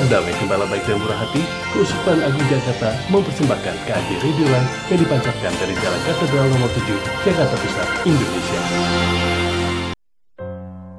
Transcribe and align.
Kabar 0.00 0.24
Damai 0.24 0.32
Gembala 0.40 0.64
Baik 0.64 0.88
dan 0.88 0.96
Murah 0.96 1.20
Hati, 1.20 1.44
Keuskupan 1.76 2.24
Agung 2.24 2.40
Jakarta 2.48 2.96
mempersembahkan 3.12 3.74
KAD 3.84 4.08
Radio 4.24 4.48
Live 4.48 4.68
yang 4.88 5.00
dipancarkan 5.04 5.52
dari 5.60 5.74
Jalan 5.76 6.00
Katedral 6.08 6.46
Nomor 6.56 6.70
7, 6.72 7.28
Jakarta 7.28 7.52
Pusat, 7.60 7.88
Indonesia. 8.08 8.60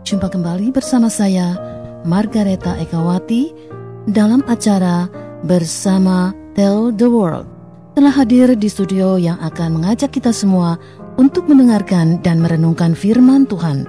Jumpa 0.05 0.27
kembali 0.29 0.69
bersama 0.69 1.09
saya, 1.09 1.57
Margareta 2.05 2.77
Ekawati, 2.77 3.49
dalam 4.05 4.45
acara 4.45 5.09
Bersama 5.49 6.29
Tell 6.53 6.93
the 6.93 7.09
World. 7.09 7.49
Telah 7.97 8.13
hadir 8.13 8.53
di 8.53 8.69
studio 8.69 9.17
yang 9.17 9.41
akan 9.41 9.81
mengajak 9.81 10.13
kita 10.13 10.29
semua 10.29 10.77
untuk 11.17 11.49
mendengarkan 11.49 12.21
dan 12.21 12.37
merenungkan 12.37 12.93
firman 12.93 13.49
Tuhan, 13.49 13.81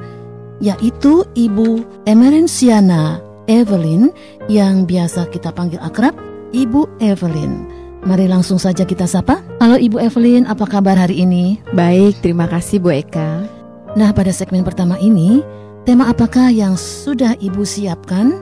yaitu 0.64 1.28
Ibu 1.36 2.00
Emerensiana 2.08 3.31
Evelyn 3.50 4.14
yang 4.46 4.86
biasa 4.86 5.26
kita 5.34 5.50
panggil 5.50 5.82
akrab 5.82 6.14
Ibu 6.54 6.86
Evelyn. 7.02 7.66
Mari 8.02 8.26
langsung 8.26 8.58
saja 8.58 8.82
kita 8.82 9.06
sapa. 9.06 9.38
Halo 9.62 9.78
Ibu 9.78 9.98
Evelyn, 10.02 10.46
apa 10.46 10.66
kabar 10.66 10.98
hari 10.98 11.22
ini? 11.22 11.58
Baik, 11.74 12.18
terima 12.22 12.50
kasih 12.50 12.82
Bu 12.82 12.90
Eka. 12.90 13.46
Nah, 13.94 14.10
pada 14.10 14.34
segmen 14.34 14.66
pertama 14.66 14.98
ini, 14.98 15.42
tema 15.86 16.10
apakah 16.10 16.50
yang 16.50 16.74
sudah 16.74 17.38
Ibu 17.38 17.62
siapkan 17.62 18.34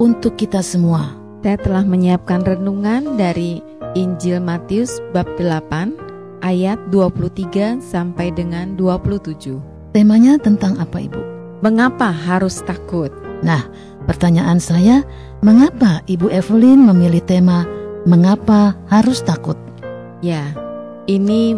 untuk 0.00 0.40
kita 0.40 0.64
semua? 0.64 1.12
Saya 1.44 1.60
telah 1.60 1.84
menyiapkan 1.84 2.40
renungan 2.46 3.20
dari 3.20 3.60
Injil 3.92 4.40
Matius 4.40 5.02
bab 5.12 5.28
8 5.36 5.92
ayat 6.40 6.80
23 6.88 7.84
sampai 7.84 8.32
dengan 8.32 8.78
27. 8.80 9.60
Temanya 9.92 10.40
tentang 10.40 10.80
apa 10.80 11.04
Ibu? 11.04 11.20
Mengapa 11.60 12.08
harus 12.08 12.64
takut? 12.64 13.12
Nah, 13.42 13.66
pertanyaan 14.04 14.58
saya, 14.58 15.06
mengapa 15.40 16.02
Ibu 16.06 16.30
Evelyn 16.30 16.86
memilih 16.86 17.22
tema 17.24 17.64
Mengapa 18.02 18.74
harus 18.90 19.22
takut? 19.22 19.54
Ya, 20.26 20.42
ini 21.06 21.54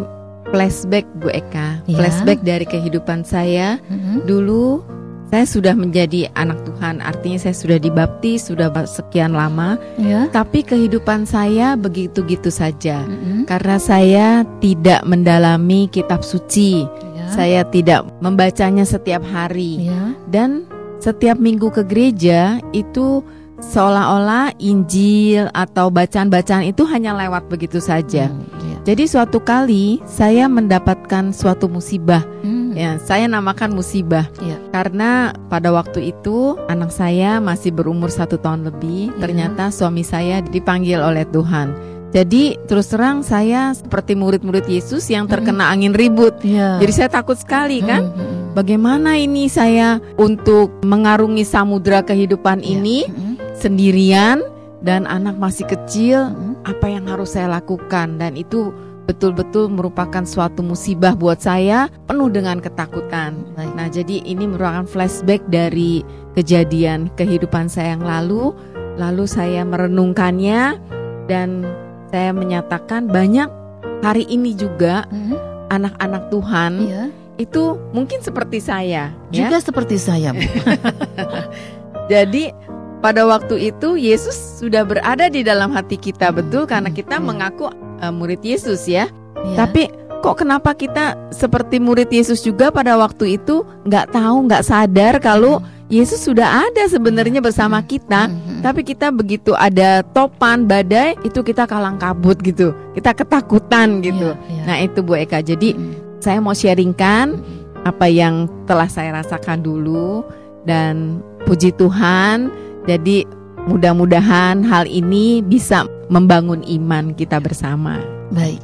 flashback 0.53 1.05
Bu 1.17 1.33
Eka, 1.33 1.81
Ya. 1.89 1.97
flashback 1.97 2.45
dari 2.45 2.69
kehidupan 2.69 3.25
saya. 3.25 3.81
Mhm. 3.89 4.29
Dulu 4.29 4.85
saya 5.33 5.45
sudah 5.49 5.73
menjadi 5.73 6.29
anak 6.37 6.61
Tuhan, 6.69 7.01
artinya 7.01 7.41
saya 7.41 7.55
sudah 7.57 7.81
dibaptis 7.81 8.45
sudah 8.45 8.69
sekian 8.85 9.33
lama, 9.33 9.81
Ya. 9.97 10.29
tapi 10.29 10.61
kehidupan 10.61 11.25
saya 11.25 11.73
begitu-gitu 11.73 12.53
saja. 12.53 13.01
Mhm. 13.01 13.49
Karena 13.49 13.81
saya 13.81 14.45
tidak 14.61 15.01
mendalami 15.09 15.89
kitab 15.89 16.21
suci, 16.21 16.85
Ya. 17.17 17.25
saya 17.33 17.61
tidak 17.73 18.05
membacanya 18.21 18.85
setiap 18.85 19.25
hari, 19.25 19.89
Ya. 19.89 20.13
dan 20.29 20.69
setiap 21.05 21.37
minggu 21.37 21.69
ke 21.69 21.85
gereja 21.85 22.57
itu 22.73 23.21
seolah-olah 23.61 24.57
Injil 24.57 25.47
atau 25.53 25.93
bacaan-bacaan 25.93 26.65
itu 26.65 26.81
hanya 26.89 27.13
lewat 27.13 27.45
begitu 27.47 27.77
saja. 27.77 28.27
Hmm, 28.27 28.41
ya. 28.59 28.77
Jadi 28.89 29.05
suatu 29.05 29.37
kali 29.37 30.01
saya 30.09 30.49
mendapatkan 30.49 31.29
suatu 31.29 31.69
musibah, 31.69 32.25
Hmm, 32.41 32.73
ya 32.75 32.97
saya 33.01 33.29
namakan 33.29 33.73
musibah 33.73 34.27
Ya. 34.43 34.57
karena 34.73 35.31
pada 35.47 35.71
waktu 35.71 36.11
itu 36.11 36.59
anak 36.67 36.91
saya 36.91 37.37
masih 37.39 37.71
berumur 37.71 38.09
satu 38.09 38.35
tahun 38.41 38.65
lebih. 38.67 39.13
Ya. 39.15 39.29
Ternyata 39.29 39.69
suami 39.69 40.01
saya 40.01 40.41
dipanggil 40.41 40.99
oleh 40.99 41.23
Tuhan. 41.29 41.94
Jadi 42.15 42.55
terus 42.71 42.87
terang 42.87 43.27
saya 43.27 43.75
seperti 43.75 44.15
murid-murid 44.15 44.63
Yesus 44.71 45.03
yang 45.11 45.27
terkena 45.27 45.67
angin 45.67 45.91
ribut. 45.91 46.31
Ya. 46.47 46.79
Jadi 46.79 46.91
saya 46.95 47.09
takut 47.11 47.35
sekali 47.35 47.83
kan. 47.83 48.07
Hmm, 48.07 48.15
hmm, 48.15 48.55
Bagaimana 48.55 49.19
ini 49.19 49.51
saya 49.51 49.99
untuk 50.15 50.71
mengarungi 50.87 51.43
samudra 51.43 51.99
kehidupan 51.99 52.63
ya. 52.63 52.79
ini 52.79 53.03
Hmm, 53.11 53.35
sendirian 53.59 54.39
dan 54.79 55.03
anak 55.11 55.35
masih 55.35 55.67
kecil? 55.67 56.31
hmm. 56.31 56.55
Apa 56.63 56.87
yang 56.87 57.03
harus 57.11 57.35
saya 57.35 57.51
lakukan? 57.51 58.15
Dan 58.15 58.39
itu 58.39 58.71
betul-betul 59.05 59.67
merupakan 59.69 60.23
suatu 60.23 60.63
musibah 60.65 61.13
buat 61.13 61.43
saya, 61.43 61.91
penuh 62.07 62.31
dengan 62.31 62.63
ketakutan. 62.63 63.37
Baik. 63.53 63.71
Nah, 63.75 63.87
jadi 63.91 64.23
ini 64.23 64.49
merupakan 64.49 64.87
flashback 64.87 65.43
dari 65.51 65.99
kejadian 66.33 67.11
kehidupan 67.19 67.67
saya 67.67 67.99
yang 67.99 68.07
lalu. 68.07 68.55
Lalu 68.95 69.27
saya 69.27 69.67
merenungkannya 69.67 70.79
dan 71.27 71.67
saya 72.15 72.31
menyatakan 72.31 73.11
banyak 73.11 73.51
hari 73.99 74.23
ini 74.31 74.55
juga 74.55 75.03
Hmm, 75.11 75.35
anak-anak 75.67 76.31
Tuhan 76.31 76.71
ya. 76.87 77.03
itu 77.35 77.75
mungkin 77.91 78.23
seperti 78.23 78.63
saya, 78.63 79.11
ya. 79.27 79.51
Juga 79.51 79.59
seperti 79.59 79.99
saya, 79.99 80.31
Bu. 80.31 80.39
Jadi 82.11 82.55
pada 83.03 83.27
waktu 83.27 83.75
itu 83.75 83.99
Yesus 83.99 84.63
sudah 84.63 84.87
berada 84.87 85.27
di 85.27 85.43
dalam 85.43 85.75
hati 85.75 85.99
kita 85.99 86.31
Hmm, 86.31 86.39
betul 86.39 86.63
karena 86.63 86.87
hmm, 86.87 86.97
kita 87.03 87.19
iya. 87.19 87.25
mengaku 87.27 87.67
uh, 87.67 88.13
murid 88.15 88.39
Yesus 88.39 88.87
ya. 88.87 89.11
Ya. 89.43 89.67
Tapi 89.67 89.91
kok 90.23 90.39
kenapa 90.39 90.71
kita 90.71 91.19
seperti 91.35 91.83
murid 91.83 92.07
Yesus 92.07 92.39
juga 92.41 92.71
pada 92.71 92.95
waktu 92.95 93.35
itu 93.35 93.67
nggak 93.83 94.15
tahu 94.15 94.47
nggak 94.47 94.63
sadar 94.63 95.19
kalau 95.19 95.59
Yesus 95.85 96.25
sudah 96.25 96.65
ada 96.65 96.89
sebenarnya 96.89 97.45
bersama 97.45 97.77
kita. 97.85 98.25
Hmm, 98.25 98.41
hmm. 98.41 98.61
Tapi 98.65 98.81
kita 98.81 99.13
begitu 99.13 99.53
ada 99.53 100.01
topan 100.01 100.65
badai 100.65 101.13
itu 101.21 101.45
kita 101.45 101.69
kalang 101.69 102.01
kabut 102.01 102.41
gitu, 102.41 102.73
kita 102.97 103.13
ketakutan 103.13 104.01
gitu. 104.01 104.33
Iya, 104.33 104.49
iya. 104.49 104.63
Nah 104.65 104.77
itu 104.81 104.99
Bu 105.05 105.13
Eka. 105.13 105.45
Jadi 105.45 105.77
Hmm, 105.77 105.93
saya 106.17 106.41
mau 106.41 106.57
sharingkan 106.57 107.37
hmm. 107.37 107.85
apa 107.85 108.09
yang 108.09 108.49
telah 108.65 108.89
saya 108.89 109.13
rasakan 109.21 109.61
dulu 109.61 110.25
dan 110.65 111.21
puji 111.45 111.69
Tuhan. 111.77 112.49
Jadi 112.89 113.29
mudah-mudahan 113.69 114.65
hal 114.65 114.89
ini 114.89 115.45
bisa 115.45 115.85
membangun 116.09 116.65
iman 116.65 117.13
kita 117.13 117.37
bersama. 117.37 118.01
Baik. 118.33 118.61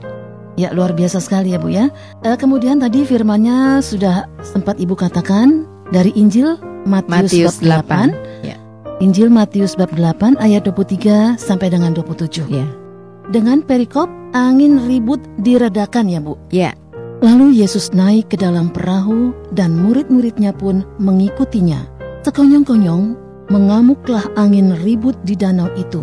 Ya 0.60 0.74
luar 0.76 0.92
biasa 0.92 1.22
sekali 1.24 1.56
ya 1.56 1.62
Bu 1.62 1.72
ya. 1.72 1.88
Eh, 2.26 2.38
kemudian 2.38 2.81
tadi 2.81 3.08
firmannya 3.08 3.80
sudah 3.80 4.28
sempat 4.44 4.78
Ibu 4.78 5.00
katakan 5.00 5.71
dari 5.91 6.16
Injil 6.16 6.56
Matius, 6.88 7.12
Matius 7.12 7.56
bab 7.62 7.85
8. 7.85 8.16
8. 8.16 8.47
Ya. 8.47 8.57
Injil 9.03 9.28
Matius 9.29 9.75
bab 9.75 9.91
8 9.94 10.40
ayat 10.40 10.66
23 10.66 11.38
sampai 11.38 11.68
dengan 11.69 11.94
27. 11.94 12.47
Ya. 12.50 12.66
Dengan 13.29 13.62
perikop 13.62 14.09
angin 14.34 14.81
ribut 14.88 15.22
diredakan 15.40 16.09
ya 16.09 16.19
Bu. 16.24 16.40
Ya. 16.50 16.72
Lalu 17.22 17.62
Yesus 17.62 17.94
naik 17.94 18.34
ke 18.34 18.38
dalam 18.40 18.74
perahu 18.74 19.30
dan 19.53 19.78
murid-muridnya 19.78 20.57
pun 20.57 20.81
mengikutinya. 20.97 21.85
Sekonyong-konyong 22.25 23.13
mengamuklah 23.53 24.25
angin 24.34 24.74
ribut 24.81 25.13
di 25.22 25.38
danau 25.38 25.69
itu. 25.78 26.01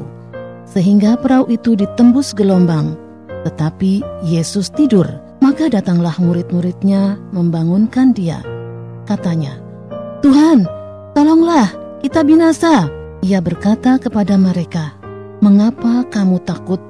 Sehingga 0.62 1.18
perahu 1.18 1.50
itu 1.50 1.74
ditembus 1.74 2.36
gelombang. 2.38 2.94
Tetapi 3.42 4.22
Yesus 4.22 4.70
tidur. 4.70 5.08
Maka 5.38 5.70
datanglah 5.70 6.14
murid-muridnya 6.18 7.18
membangunkan 7.30 8.10
dia. 8.14 8.42
Katanya, 9.06 9.67
Tuhan, 10.18 10.66
tolonglah, 11.14 11.70
kita 12.02 12.26
binasa. 12.26 12.90
Ia 13.22 13.38
berkata 13.38 14.02
kepada 14.02 14.34
mereka, 14.34 14.98
Mengapa 15.38 16.02
kamu 16.10 16.42
takut, 16.42 16.82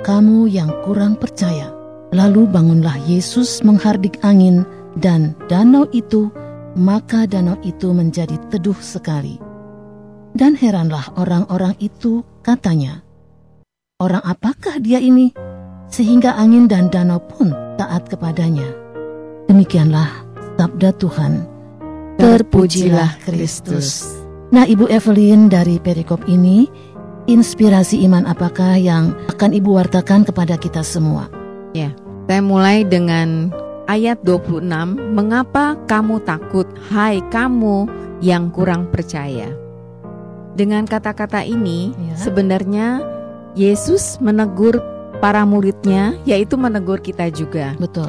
kamu 0.00 0.48
yang 0.48 0.72
kurang 0.88 1.20
percaya? 1.20 1.68
Lalu 2.16 2.48
bangunlah 2.48 2.96
Yesus 3.04 3.60
menghardik 3.60 4.16
angin 4.24 4.64
dan 4.96 5.36
danau 5.52 5.84
itu, 5.92 6.32
maka 6.72 7.28
danau 7.28 7.60
itu 7.60 7.92
menjadi 7.92 8.40
teduh 8.48 8.76
sekali. 8.80 9.36
Dan 10.32 10.56
heranlah 10.56 11.12
orang-orang 11.20 11.76
itu 11.84 12.24
katanya, 12.40 13.04
Orang 14.00 14.24
apakah 14.24 14.80
dia 14.80 14.96
ini? 14.96 15.36
Sehingga 15.92 16.32
angin 16.32 16.64
dan 16.64 16.88
danau 16.88 17.20
pun 17.20 17.52
taat 17.76 18.08
kepadanya. 18.08 18.64
Demikianlah 19.52 20.08
sabda 20.56 20.96
Tuhan. 20.96 21.49
Terpujilah 22.20 23.16
Kristus. 23.24 24.04
Nah 24.52 24.68
Ibu 24.68 24.92
Evelyn 24.92 25.48
dari 25.48 25.80
perikop 25.80 26.20
ini, 26.28 26.68
inspirasi 27.24 28.04
iman 28.04 28.28
apakah 28.28 28.76
yang 28.76 29.16
akan 29.32 29.56
Ibu 29.56 29.80
wartakan 29.80 30.28
kepada 30.28 30.60
kita 30.60 30.84
semua? 30.84 31.32
Saya 32.30 32.46
mulai 32.46 32.86
dengan 32.86 33.50
ayat 33.90 34.22
26. 34.22 34.62
Mengapa 34.94 35.74
kamu 35.90 36.22
takut, 36.22 36.62
hai 36.94 37.18
kamu 37.34 37.90
yang 38.22 38.54
kurang 38.54 38.86
percaya? 38.86 39.50
Dengan 40.54 40.86
kata-kata 40.86 41.42
ini, 41.42 41.90
Ya. 41.98 42.14
sebenarnya 42.14 43.02
Yesus 43.58 44.22
menegur 44.22 44.78
para 45.18 45.42
muridnya, 45.42 46.14
yaitu 46.22 46.54
menegur 46.54 47.02
kita 47.02 47.34
juga. 47.34 47.74
Betul. 47.82 48.06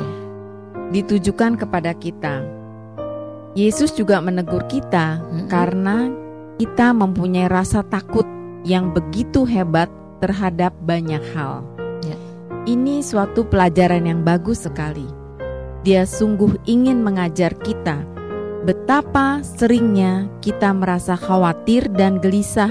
ditujukan 0.91 1.55
kepada 1.55 1.95
kita. 1.95 2.43
Yesus 3.51 3.91
juga 3.91 4.23
menegur 4.23 4.63
kita 4.71 5.19
Mm-mm. 5.19 5.51
karena 5.51 6.07
kita 6.55 6.95
mempunyai 6.95 7.51
rasa 7.51 7.83
takut 7.83 8.23
yang 8.63 8.95
begitu 8.95 9.43
hebat 9.43 9.91
terhadap 10.23 10.71
banyak 10.85 11.19
hal. 11.33 11.65
Ya. 12.05 12.15
Ini 12.69 13.01
suatu 13.01 13.43
pelajaran 13.43 14.05
yang 14.07 14.21
bagus 14.21 14.63
sekali. 14.63 15.09
Dia 15.81 16.05
sungguh 16.05 16.61
ingin 16.69 17.01
mengajar 17.01 17.57
kita 17.57 18.05
betapa 18.61 19.41
seringnya 19.41 20.29
kita 20.45 20.69
merasa 20.69 21.17
khawatir 21.17 21.89
dan 21.97 22.21
gelisah 22.21 22.69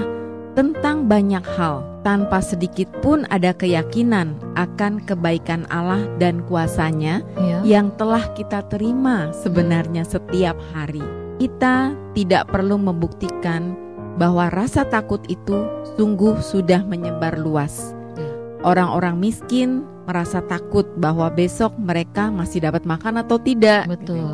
tentang 0.53 1.07
banyak 1.07 1.43
hal 1.55 1.81
tanpa 2.01 2.41
sedikit 2.41 2.89
pun 2.99 3.29
ada 3.29 3.53
keyakinan 3.53 4.33
akan 4.57 4.99
kebaikan 5.05 5.69
Allah 5.69 6.01
dan 6.17 6.41
kuasanya 6.49 7.21
Ya. 7.37 7.61
yang 7.63 7.93
telah 7.95 8.25
kita 8.33 8.65
terima 8.67 9.29
sebenarnya 9.31 10.01
setiap 10.01 10.57
hari. 10.73 11.03
Kita 11.37 11.93
tidak 12.13 12.49
perlu 12.49 12.77
membuktikan 12.77 13.73
bahwa 14.17 14.49
rasa 14.49 14.83
takut 14.83 15.21
itu 15.25 15.55
sungguh 15.95 16.37
sudah 16.41 16.83
menyebar 16.83 17.37
luas. 17.37 17.93
Ya. 18.17 18.29
Orang-orang 18.65 19.17
miskin 19.17 19.85
merasa 20.09 20.41
takut 20.41 20.89
bahwa 20.97 21.29
besok 21.29 21.71
mereka 21.77 22.33
masih 22.33 22.65
dapat 22.65 22.83
makan 22.83 23.21
atau 23.21 23.37
tidak. 23.37 23.85
Betul. 23.87 24.25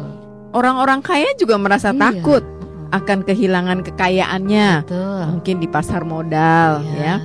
Orang-orang 0.55 1.03
kaya 1.03 1.27
juga 1.35 1.59
merasa 1.59 1.91
Iya. 1.91 1.99
takut. 1.99 2.43
Akan 2.91 3.23
kehilangan 3.23 3.83
kekayaannya. 3.83 4.87
Betul. 4.87 5.21
Mungkin 5.37 5.55
di 5.59 5.67
pasar 5.67 6.03
modal 6.03 6.83
Iya. 6.83 6.95
ya. 7.01 7.15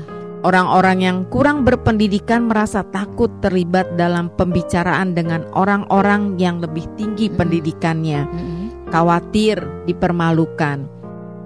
Orang-orang 0.42 0.98
yang 0.98 1.18
kurang 1.30 1.62
berpendidikan 1.62 2.50
merasa 2.50 2.82
takut 2.90 3.30
terlibat 3.38 3.94
dalam 3.94 4.26
pembicaraan 4.34 5.14
dengan 5.14 5.46
orang-orang 5.54 6.34
yang 6.34 6.58
lebih 6.58 6.82
tinggi 6.98 7.30
Mm-mm. 7.30 7.38
pendidikannya, 7.38 8.26
Mm-mm. 8.26 8.90
khawatir 8.90 9.62
dipermalukan. 9.86 10.82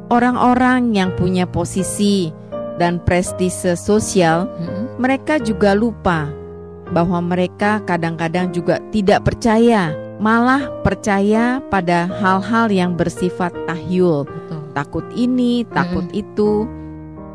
Orang-orang 0.09 0.97
yang 0.97 1.13
punya 1.13 1.45
posisi 1.45 2.33
dan 2.81 2.97
prestise 3.05 3.77
sosial, 3.77 4.49
Mm-mm. 4.57 4.97
mereka 4.97 5.37
juga 5.45 5.77
lupa 5.77 6.33
bahwa 6.95 7.21
mereka 7.21 7.85
kadang-kadang 7.85 8.49
juga 8.55 8.81
tidak 8.97 9.29
percaya, 9.29 9.93
malah 10.17 10.69
percaya 10.81 11.61
pada 11.69 12.09
hal-hal 12.09 12.73
yang 12.73 12.97
bersifat 12.97 13.53
tahyul 13.69 14.25
Betul. 14.25 14.61
takut 14.73 15.07
ini, 15.13 15.65
takut 15.69 16.07
itu. 16.17 16.65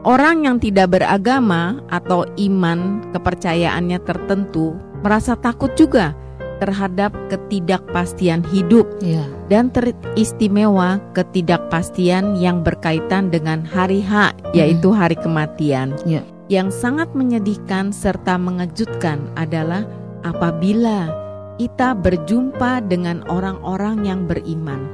Orang 0.01 0.49
yang 0.49 0.57
tidak 0.57 0.97
beragama 0.97 1.77
atau 1.93 2.25
iman 2.41 3.05
kepercayaannya 3.13 4.01
tertentu 4.01 4.73
merasa 5.05 5.37
takut 5.37 5.69
juga 5.77 6.17
terhadap 6.57 7.13
ketidakpastian 7.29 8.45
hidup 8.53 8.85
Iya. 9.01 9.25
dan 9.49 9.69
teristimewa 9.73 11.01
ketidakpastian 11.17 12.37
yang 12.37 12.61
berkaitan 12.61 13.33
dengan 13.33 13.65
hari 13.65 14.01
H 14.01 14.33
yaitu 14.53 14.93
hari 14.93 15.17
kematian. 15.17 15.93
Iya. 16.05 16.21
Yang 16.49 16.81
sangat 16.81 17.13
menyedihkan 17.17 17.89
serta 17.93 18.37
mengejutkan 18.37 19.25
adalah 19.37 19.85
apabila 20.21 21.09
kita 21.59 21.97
berjumpa 21.97 22.85
dengan 22.87 23.23
orang-orang 23.27 24.05
yang 24.05 24.27
beriman, 24.29 24.87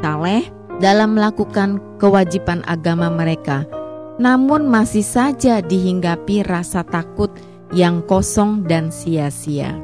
saleh 0.00 0.46
dalam 0.80 1.18
melakukan 1.18 1.82
kewajiban 2.00 2.64
agama 2.64 3.12
mereka, 3.12 3.68
namun 4.16 4.68
masih 4.68 5.04
saja 5.04 5.60
dihinggapi 5.60 6.44
rasa 6.44 6.84
takut 6.84 7.28
yang 7.72 8.00
kosong 8.04 8.64
dan 8.64 8.88
sia-sia. 8.88 9.76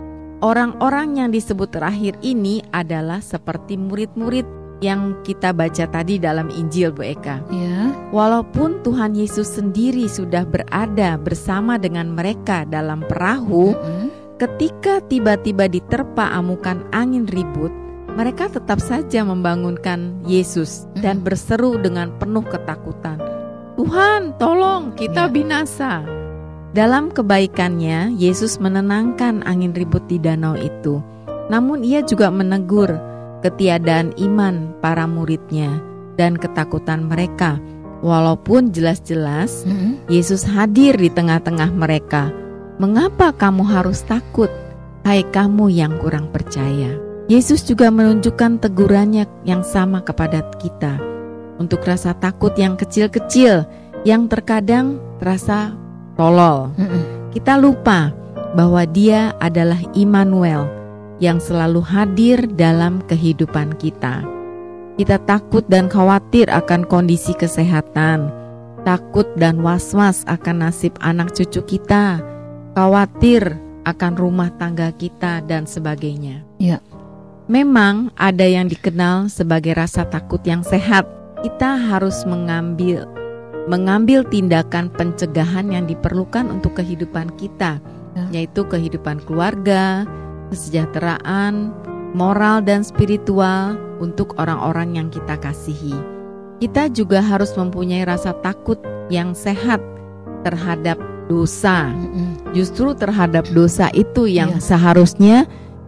Orang-orang 0.44 1.16
yang 1.16 1.30
disebut 1.32 1.72
terakhir 1.72 2.12
ini 2.20 2.60
adalah 2.68 3.24
seperti 3.24 3.80
murid-murid 3.80 4.44
yang 4.84 5.16
kita 5.24 5.56
baca 5.56 5.88
tadi 5.88 6.20
dalam 6.20 6.52
Injil 6.52 6.92
Bu 6.92 7.00
Eka. 7.08 7.40
Ya. 7.48 7.96
Walaupun 8.12 8.84
Tuhan 8.84 9.16
Yesus 9.16 9.48
sendiri 9.56 10.04
sudah 10.04 10.44
berada 10.44 11.16
bersama 11.16 11.80
dengan 11.80 12.12
mereka 12.12 12.68
dalam 12.68 13.00
perahu, 13.08 13.72
Mm-mm. 13.72 14.05
Ketika 14.36 15.00
tiba-tiba 15.08 15.68
diterpa 15.68 16.32
amukan 16.36 16.84
angin 16.92 17.24
ribut, 17.28 17.72
mereka 18.16 18.48
tetap 18.48 18.80
saja 18.80 19.24
membangunkan 19.24 20.24
Yesus 20.24 20.88
dan 21.04 21.20
Mm. 21.20 21.24
berseru 21.28 21.76
dengan 21.76 22.08
penuh 22.16 22.44
ketakutan, 22.48 23.20
"Tuhan, 23.76 24.36
tolong, 24.40 24.96
kita 24.96 25.28
binasa." 25.28 26.00
Dalam 26.72 27.08
kebaikannya, 27.08 28.16
Yesus 28.16 28.60
menenangkan 28.60 29.40
angin 29.48 29.72
ribut 29.72 30.04
di 30.08 30.20
danau 30.20 30.56
itu. 30.56 31.00
Namun 31.48 31.80
ia 31.80 32.04
juga 32.04 32.28
menegur 32.28 32.92
ketiadaan 33.40 34.12
iman 34.20 34.76
para 34.84 35.08
muridnya 35.08 35.80
dan 36.20 36.36
ketakutan 36.36 37.08
mereka. 37.08 37.56
Walaupun 38.04 38.76
jelas-jelas 38.76 39.64
Mm-mm. 39.64 39.96
Yesus 40.12 40.44
hadir 40.44 41.00
di 41.00 41.08
tengah-tengah 41.08 41.72
mereka. 41.72 42.28
Mengapa 42.76 43.32
kamu 43.32 43.64
harus 43.64 44.04
takut? 44.04 44.52
Hai 45.00 45.24
kamu 45.24 45.72
yang 45.72 45.96
kurang 45.96 46.28
percaya. 46.28 46.92
Yesus 47.24 47.64
juga 47.64 47.88
menunjukkan 47.88 48.60
tegurannya 48.60 49.24
yang 49.48 49.64
sama 49.64 50.04
kepada 50.04 50.44
kita. 50.60 51.00
Untuk 51.56 51.80
rasa 51.88 52.12
takut 52.12 52.52
yang 52.60 52.76
kecil-kecil 52.76 53.64
yang 54.04 54.28
terkadang 54.28 55.00
terasa 55.16 55.72
tolol. 56.20 56.68
Kita 57.32 57.56
lupa 57.56 58.12
bahwa 58.52 58.84
Dia 58.84 59.32
adalah 59.40 59.80
Immanuel 59.96 60.68
yang 61.16 61.40
selalu 61.40 61.80
hadir 61.80 62.44
dalam 62.60 63.00
kehidupan 63.08 63.72
kita. 63.80 64.20
Kita 65.00 65.16
takut 65.24 65.64
dan 65.72 65.88
khawatir 65.88 66.52
akan 66.52 66.84
kondisi 66.84 67.32
kesehatan, 67.32 68.28
takut 68.84 69.24
dan 69.40 69.64
was-was 69.64 70.28
akan 70.28 70.68
nasib 70.68 70.92
anak 71.00 71.32
cucu 71.32 71.64
kita, 71.64 72.20
khawatir 72.76 73.56
akan 73.88 74.12
rumah 74.20 74.52
tangga 74.60 74.92
kita 74.92 75.40
dan 75.48 75.64
sebagainya. 75.64 76.44
Ya. 76.60 76.84
Memang 77.48 78.12
ada 78.20 78.44
yang 78.44 78.68
dikenal 78.68 79.32
sebagai 79.32 79.72
rasa 79.72 80.04
takut 80.04 80.44
yang 80.44 80.60
sehat. 80.60 81.08
Kita 81.40 81.80
harus 81.80 82.28
mengambil 82.28 83.08
mengambil 83.66 84.22
tindakan 84.28 84.92
pencegahan 84.94 85.72
yang 85.72 85.88
diperlukan 85.88 86.46
untuk 86.52 86.78
kehidupan 86.78 87.32
kita, 87.34 87.80
Ya. 88.14 88.24
yaitu 88.44 88.62
kehidupan 88.68 89.24
keluarga, 89.24 90.04
kesejahteraan, 90.52 91.74
moral 92.14 92.62
dan 92.62 92.84
spiritual 92.84 93.74
untuk 93.98 94.36
orang-orang 94.38 95.00
yang 95.00 95.08
kita 95.10 95.34
kasihi. 95.40 95.96
Kita 96.62 96.88
juga 96.92 97.20
harus 97.20 97.52
mempunyai 97.58 98.06
rasa 98.06 98.32
takut 98.40 98.78
yang 99.12 99.34
sehat 99.36 99.82
terhadap 100.46 100.96
dosa. 101.26 101.90
Mm-mm. 101.90 102.54
Justru 102.54 102.94
terhadap 102.94 103.46
dosa 103.50 103.90
itu 103.92 104.26
yang 104.26 104.56
Iya. 104.56 104.62
seharusnya 104.62 105.36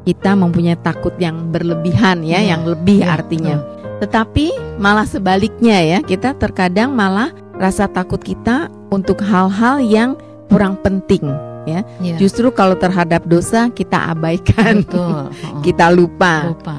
kita 0.04 0.32
mempunyai 0.32 0.78
takut 0.78 1.12
yang 1.16 1.48
berlebihan 1.48 2.24
ya, 2.24 2.40
Iya, 2.40 2.56
yang 2.56 2.62
lebih 2.64 3.04
iya, 3.04 3.14
artinya. 3.14 3.56
Tetapi 3.98 4.78
malah 4.78 5.04
sebaliknya 5.04 5.78
ya, 5.82 5.98
kita 6.00 6.34
terkadang 6.34 6.94
malah 6.94 7.28
rasa 7.58 7.90
takut 7.90 8.22
kita 8.22 8.70
untuk 8.88 9.18
hal-hal 9.20 9.82
yang 9.82 10.14
kurang 10.48 10.78
penting 10.80 11.26
ya. 11.66 11.84
Ya. 12.00 12.16
Justru 12.16 12.48
kalau 12.48 12.72
terhadap 12.72 13.26
dosa 13.28 13.68
kita 13.68 14.14
abaikan, 14.14 14.80
Betul. 14.86 15.28
Oh, 15.28 15.28
kita 15.66 15.92
lupa. 15.92 16.54
lupa. 16.56 16.78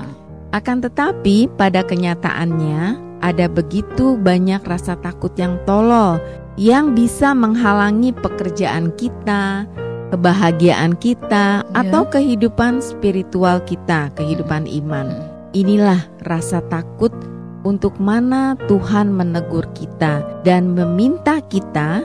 Akan 0.49 0.81
tetapi 0.81 1.45
pada 1.53 1.85
kenyataannya 1.85 2.97
ada 3.21 3.45
begitu 3.45 4.17
banyak 4.17 4.63
rasa 4.65 4.97
takut 4.97 5.29
yang 5.37 5.59
tolol 5.67 6.17
yang 6.59 6.91
bisa 6.91 7.31
menghalangi 7.31 8.11
pekerjaan 8.11 8.91
kita, 8.99 9.63
kebahagiaan 10.11 10.99
kita, 10.99 11.63
Ya. 11.63 11.71
atau 11.71 12.03
kehidupan 12.11 12.83
spiritual 12.83 13.63
kita, 13.63 14.11
kehidupan 14.19 14.67
iman. 14.83 15.07
Inilah 15.55 16.03
rasa 16.27 16.59
takut 16.67 17.15
untuk 17.63 17.95
mana 17.95 18.59
Tuhan 18.67 19.07
menegur 19.15 19.63
kita 19.71 20.43
dan 20.43 20.75
meminta 20.75 21.39
kita 21.47 22.03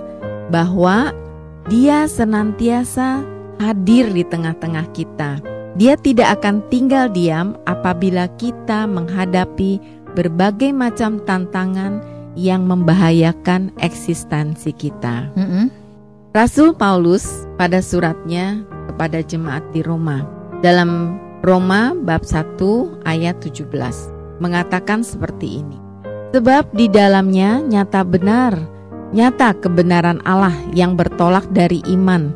bahwa 0.55 1.11
Dia 1.65 2.05
senantiasa 2.05 3.25
hadir 3.57 4.13
di 4.13 4.21
tengah-tengah 4.21 4.85
kita. 4.93 5.41
Dia 5.81 5.97
tidak 5.97 6.39
akan 6.39 6.61
tinggal 6.69 7.09
diam 7.09 7.57
apabila 7.65 8.29
kita 8.37 8.85
menghadapi 8.85 9.81
berbagai 10.13 10.77
macam 10.77 11.25
tantangan 11.25 12.05
yang 12.35 12.67
membahayakan 12.67 13.75
eksistensi 13.79 14.75
kita. 14.75 15.31
Mm-mm. 15.35 15.71
Rasul 16.35 16.75
Paulus 16.75 17.47
pada 17.55 17.79
suratnya 17.79 18.67
kepada 18.91 19.23
jemaat 19.23 19.63
di 19.71 19.87
Roma 19.87 20.27
dalam 20.63 21.19
Roma 21.47 21.95
bab 21.95 22.27
1 22.27 22.59
ayat 23.07 23.39
17 23.39 23.71
mengatakan 24.43 25.07
seperti 25.07 25.63
ini. 25.63 25.79
Sebab 26.35 26.75
di 26.75 26.91
dalamnya 26.91 27.63
nyata 27.63 28.03
benar, 28.03 28.59
nyata 29.15 29.55
kebenaran 29.63 30.19
Allah 30.27 30.57
yang 30.75 30.99
bertolak 30.99 31.47
dari 31.55 31.79
iman 31.87 32.35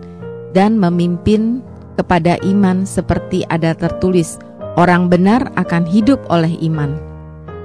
dan 0.54 0.78
memimpin 0.78 1.58
kepada 1.98 2.38
iman 2.46 2.86
seperti 2.86 3.42
ada 3.50 3.74
tertulis, 3.74 4.38
orang 4.78 5.10
benar 5.10 5.50
akan 5.58 5.82
hidup 5.82 6.22
oleh 6.30 6.54
iman. 6.70 7.07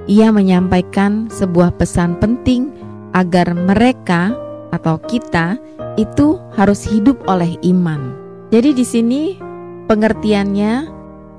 Ia 0.04 0.36
menyampaikan 0.36 1.32
sebuah 1.32 1.80
pesan 1.80 2.20
penting 2.20 2.68
agar 3.16 3.56
mereka 3.56 4.36
atau 4.76 5.00
kita 5.00 5.56
itu 5.96 6.42
harus 6.58 6.84
hidup 6.84 7.16
oleh 7.30 7.56
iman. 7.64 8.12
Jadi 8.52 8.70
di 8.76 8.86
sini 8.86 9.22
pengertiannya 9.88 10.90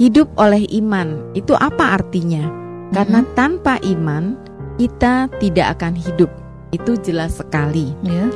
hidup 0.01 0.33
oleh 0.41 0.65
iman. 0.81 1.35
Itu 1.37 1.53
apa 1.59 2.01
artinya? 2.01 2.47
Karena 2.95 3.27
tanpa 3.35 3.77
iman 3.85 4.39
kita 4.81 5.29
tidak 5.43 5.79
akan 5.79 5.95
hidup. 5.99 6.31
Itu 6.73 6.97
jelas 7.03 7.39
sekali. 7.39 7.93
Ya. 8.01 8.31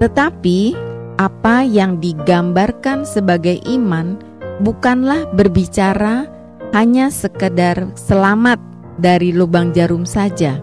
Tetapi 0.00 0.74
apa 1.18 1.66
yang 1.66 1.98
digambarkan 1.98 3.02
sebagai 3.02 3.58
iman 3.66 4.16
bukanlah 4.62 5.26
berbicara 5.34 6.30
hanya 6.70 7.10
sekedar 7.10 7.90
selamat 7.98 8.62
dari 8.98 9.30
lubang 9.30 9.70
jarum 9.72 10.02
saja. 10.02 10.58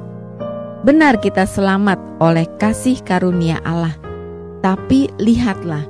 Benar 0.86 1.18
kita 1.18 1.50
selamat 1.50 1.98
oleh 2.22 2.46
kasih 2.62 3.01
karunia 3.01 3.58
Allah, 3.65 3.96
tapi 4.62 5.10
lihatlah 5.18 5.88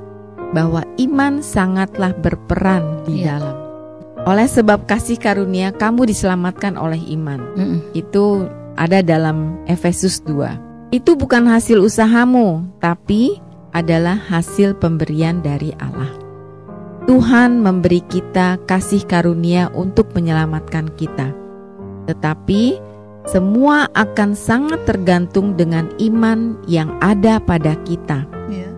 bahwa 0.56 0.86
iman 0.96 1.44
sangatlah 1.44 2.16
berperan 2.16 3.04
di 3.04 3.20
Iya. 3.26 3.36
dalam. 3.36 3.56
Oleh 4.26 4.48
sebab 4.48 4.88
kasih 4.88 5.20
karunia 5.20 5.70
kamu 5.70 6.08
diselamatkan 6.10 6.74
oleh 6.80 6.98
iman. 7.14 7.38
Mm-mm. 7.54 7.78
Itu 7.92 8.48
ada 8.74 9.04
dalam 9.04 9.60
Efesus 9.70 10.18
2. 10.24 10.90
Itu 10.90 11.14
bukan 11.14 11.46
hasil 11.46 11.78
usahamu, 11.82 12.64
tapi 12.78 13.38
adalah 13.76 14.16
hasil 14.16 14.80
pemberian 14.80 15.44
dari 15.44 15.76
Allah. 15.78 16.10
Tuhan 17.06 17.62
memberi 17.62 18.02
kita 18.02 18.58
kasih 18.66 19.06
karunia 19.06 19.70
untuk 19.76 20.10
menyelamatkan 20.10 20.90
kita. 20.98 21.30
Tetapi 22.06 22.78
semua 23.26 23.90
akan 23.98 24.38
sangat 24.38 24.86
tergantung 24.86 25.58
dengan 25.58 25.90
iman 25.98 26.54
yang 26.70 26.94
ada 27.02 27.42
pada 27.42 27.74
kita. 27.82 28.22
Iya. 28.46 28.70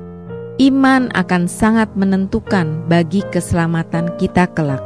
Iman 0.58 1.12
akan 1.12 1.44
sangat 1.44 1.92
menentukan 1.94 2.88
bagi 2.88 3.20
keselamatan 3.28 4.08
kita 4.16 4.48
kelak. 4.56 4.80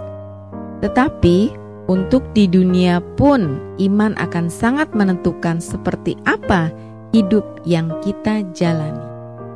Tetapi 0.82 1.54
untuk 1.86 2.26
di 2.34 2.50
dunia 2.50 2.98
pun 3.14 3.58
iman 3.78 4.18
akan 4.18 4.50
sangat 4.50 4.90
menentukan 4.98 5.62
seperti 5.62 6.18
apa 6.26 6.74
hidup 7.14 7.46
yang 7.62 7.90
kita 8.02 8.42
jalani. 8.50 9.06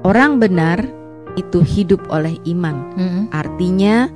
Orang 0.06 0.38
benar 0.38 0.86
itu 1.34 1.66
hidup 1.66 1.98
oleh 2.14 2.38
iman. 2.46 2.94
Mm-mm. 2.94 3.24
Artinya 3.34 4.06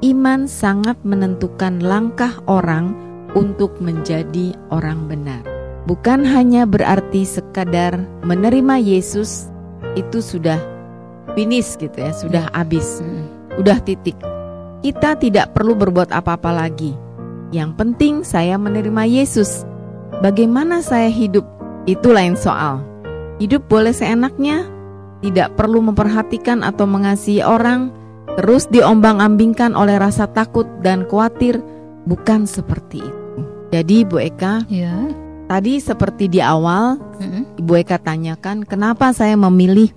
iman 0.00 0.46
sangat 0.46 0.96
menentukan 1.02 1.82
langkah 1.82 2.38
orang 2.46 2.94
untuk 3.34 3.78
menjadi 3.78 4.54
orang 4.70 5.06
benar. 5.06 5.42
Bukan 5.88 6.22
hanya 6.28 6.68
berarti 6.68 7.24
sekadar 7.24 7.98
menerima 8.22 8.78
Yesus 8.78 9.50
itu 9.98 10.22
sudah 10.22 10.60
finish 11.34 11.74
gitu 11.78 11.94
ya, 11.94 12.12
sudah 12.14 12.44
habis 12.54 13.00
Mm-mm. 13.00 13.26
udah 13.58 13.78
titik. 13.82 14.14
Kita 14.80 15.16
tidak 15.18 15.52
perlu 15.52 15.76
berbuat 15.76 16.08
apa-apa 16.14 16.52
lagi. 16.52 16.96
Yang 17.50 17.70
penting 17.76 18.14
saya 18.22 18.56
menerima 18.56 19.04
Yesus. 19.04 19.66
Bagaimana 20.22 20.80
saya 20.80 21.10
hidup? 21.10 21.44
Itu 21.84 22.12
lain 22.14 22.36
soal. 22.38 22.80
Hidup 23.40 23.66
boleh 23.66 23.92
seenaknya, 23.92 24.68
tidak 25.24 25.56
perlu 25.56 25.80
memperhatikan 25.80 26.64
atau 26.64 26.84
mengasihi 26.84 27.44
orang, 27.44 27.92
terus 28.38 28.68
diombang-ambingkan 28.68 29.72
oleh 29.76 29.96
rasa 29.96 30.28
takut 30.28 30.68
dan 30.84 31.08
khawatir, 31.08 31.60
bukan 32.04 32.44
seperti 32.44 33.04
itu. 33.04 33.19
Jadi 33.70 34.02
Bu 34.02 34.18
Eka, 34.18 34.66
Iya. 34.66 34.90
tadi 35.46 35.78
seperti 35.78 36.26
di 36.26 36.42
awal 36.42 36.98
Mm-mm. 37.22 37.62
Ibu 37.62 37.72
Eka 37.78 38.02
tanyakan 38.02 38.66
kenapa 38.66 39.14
saya 39.14 39.38
memilih 39.38 39.94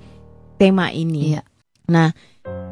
tema 0.61 0.93
ini. 0.93 1.33
Iya. 1.33 1.41
Nah, 1.89 2.13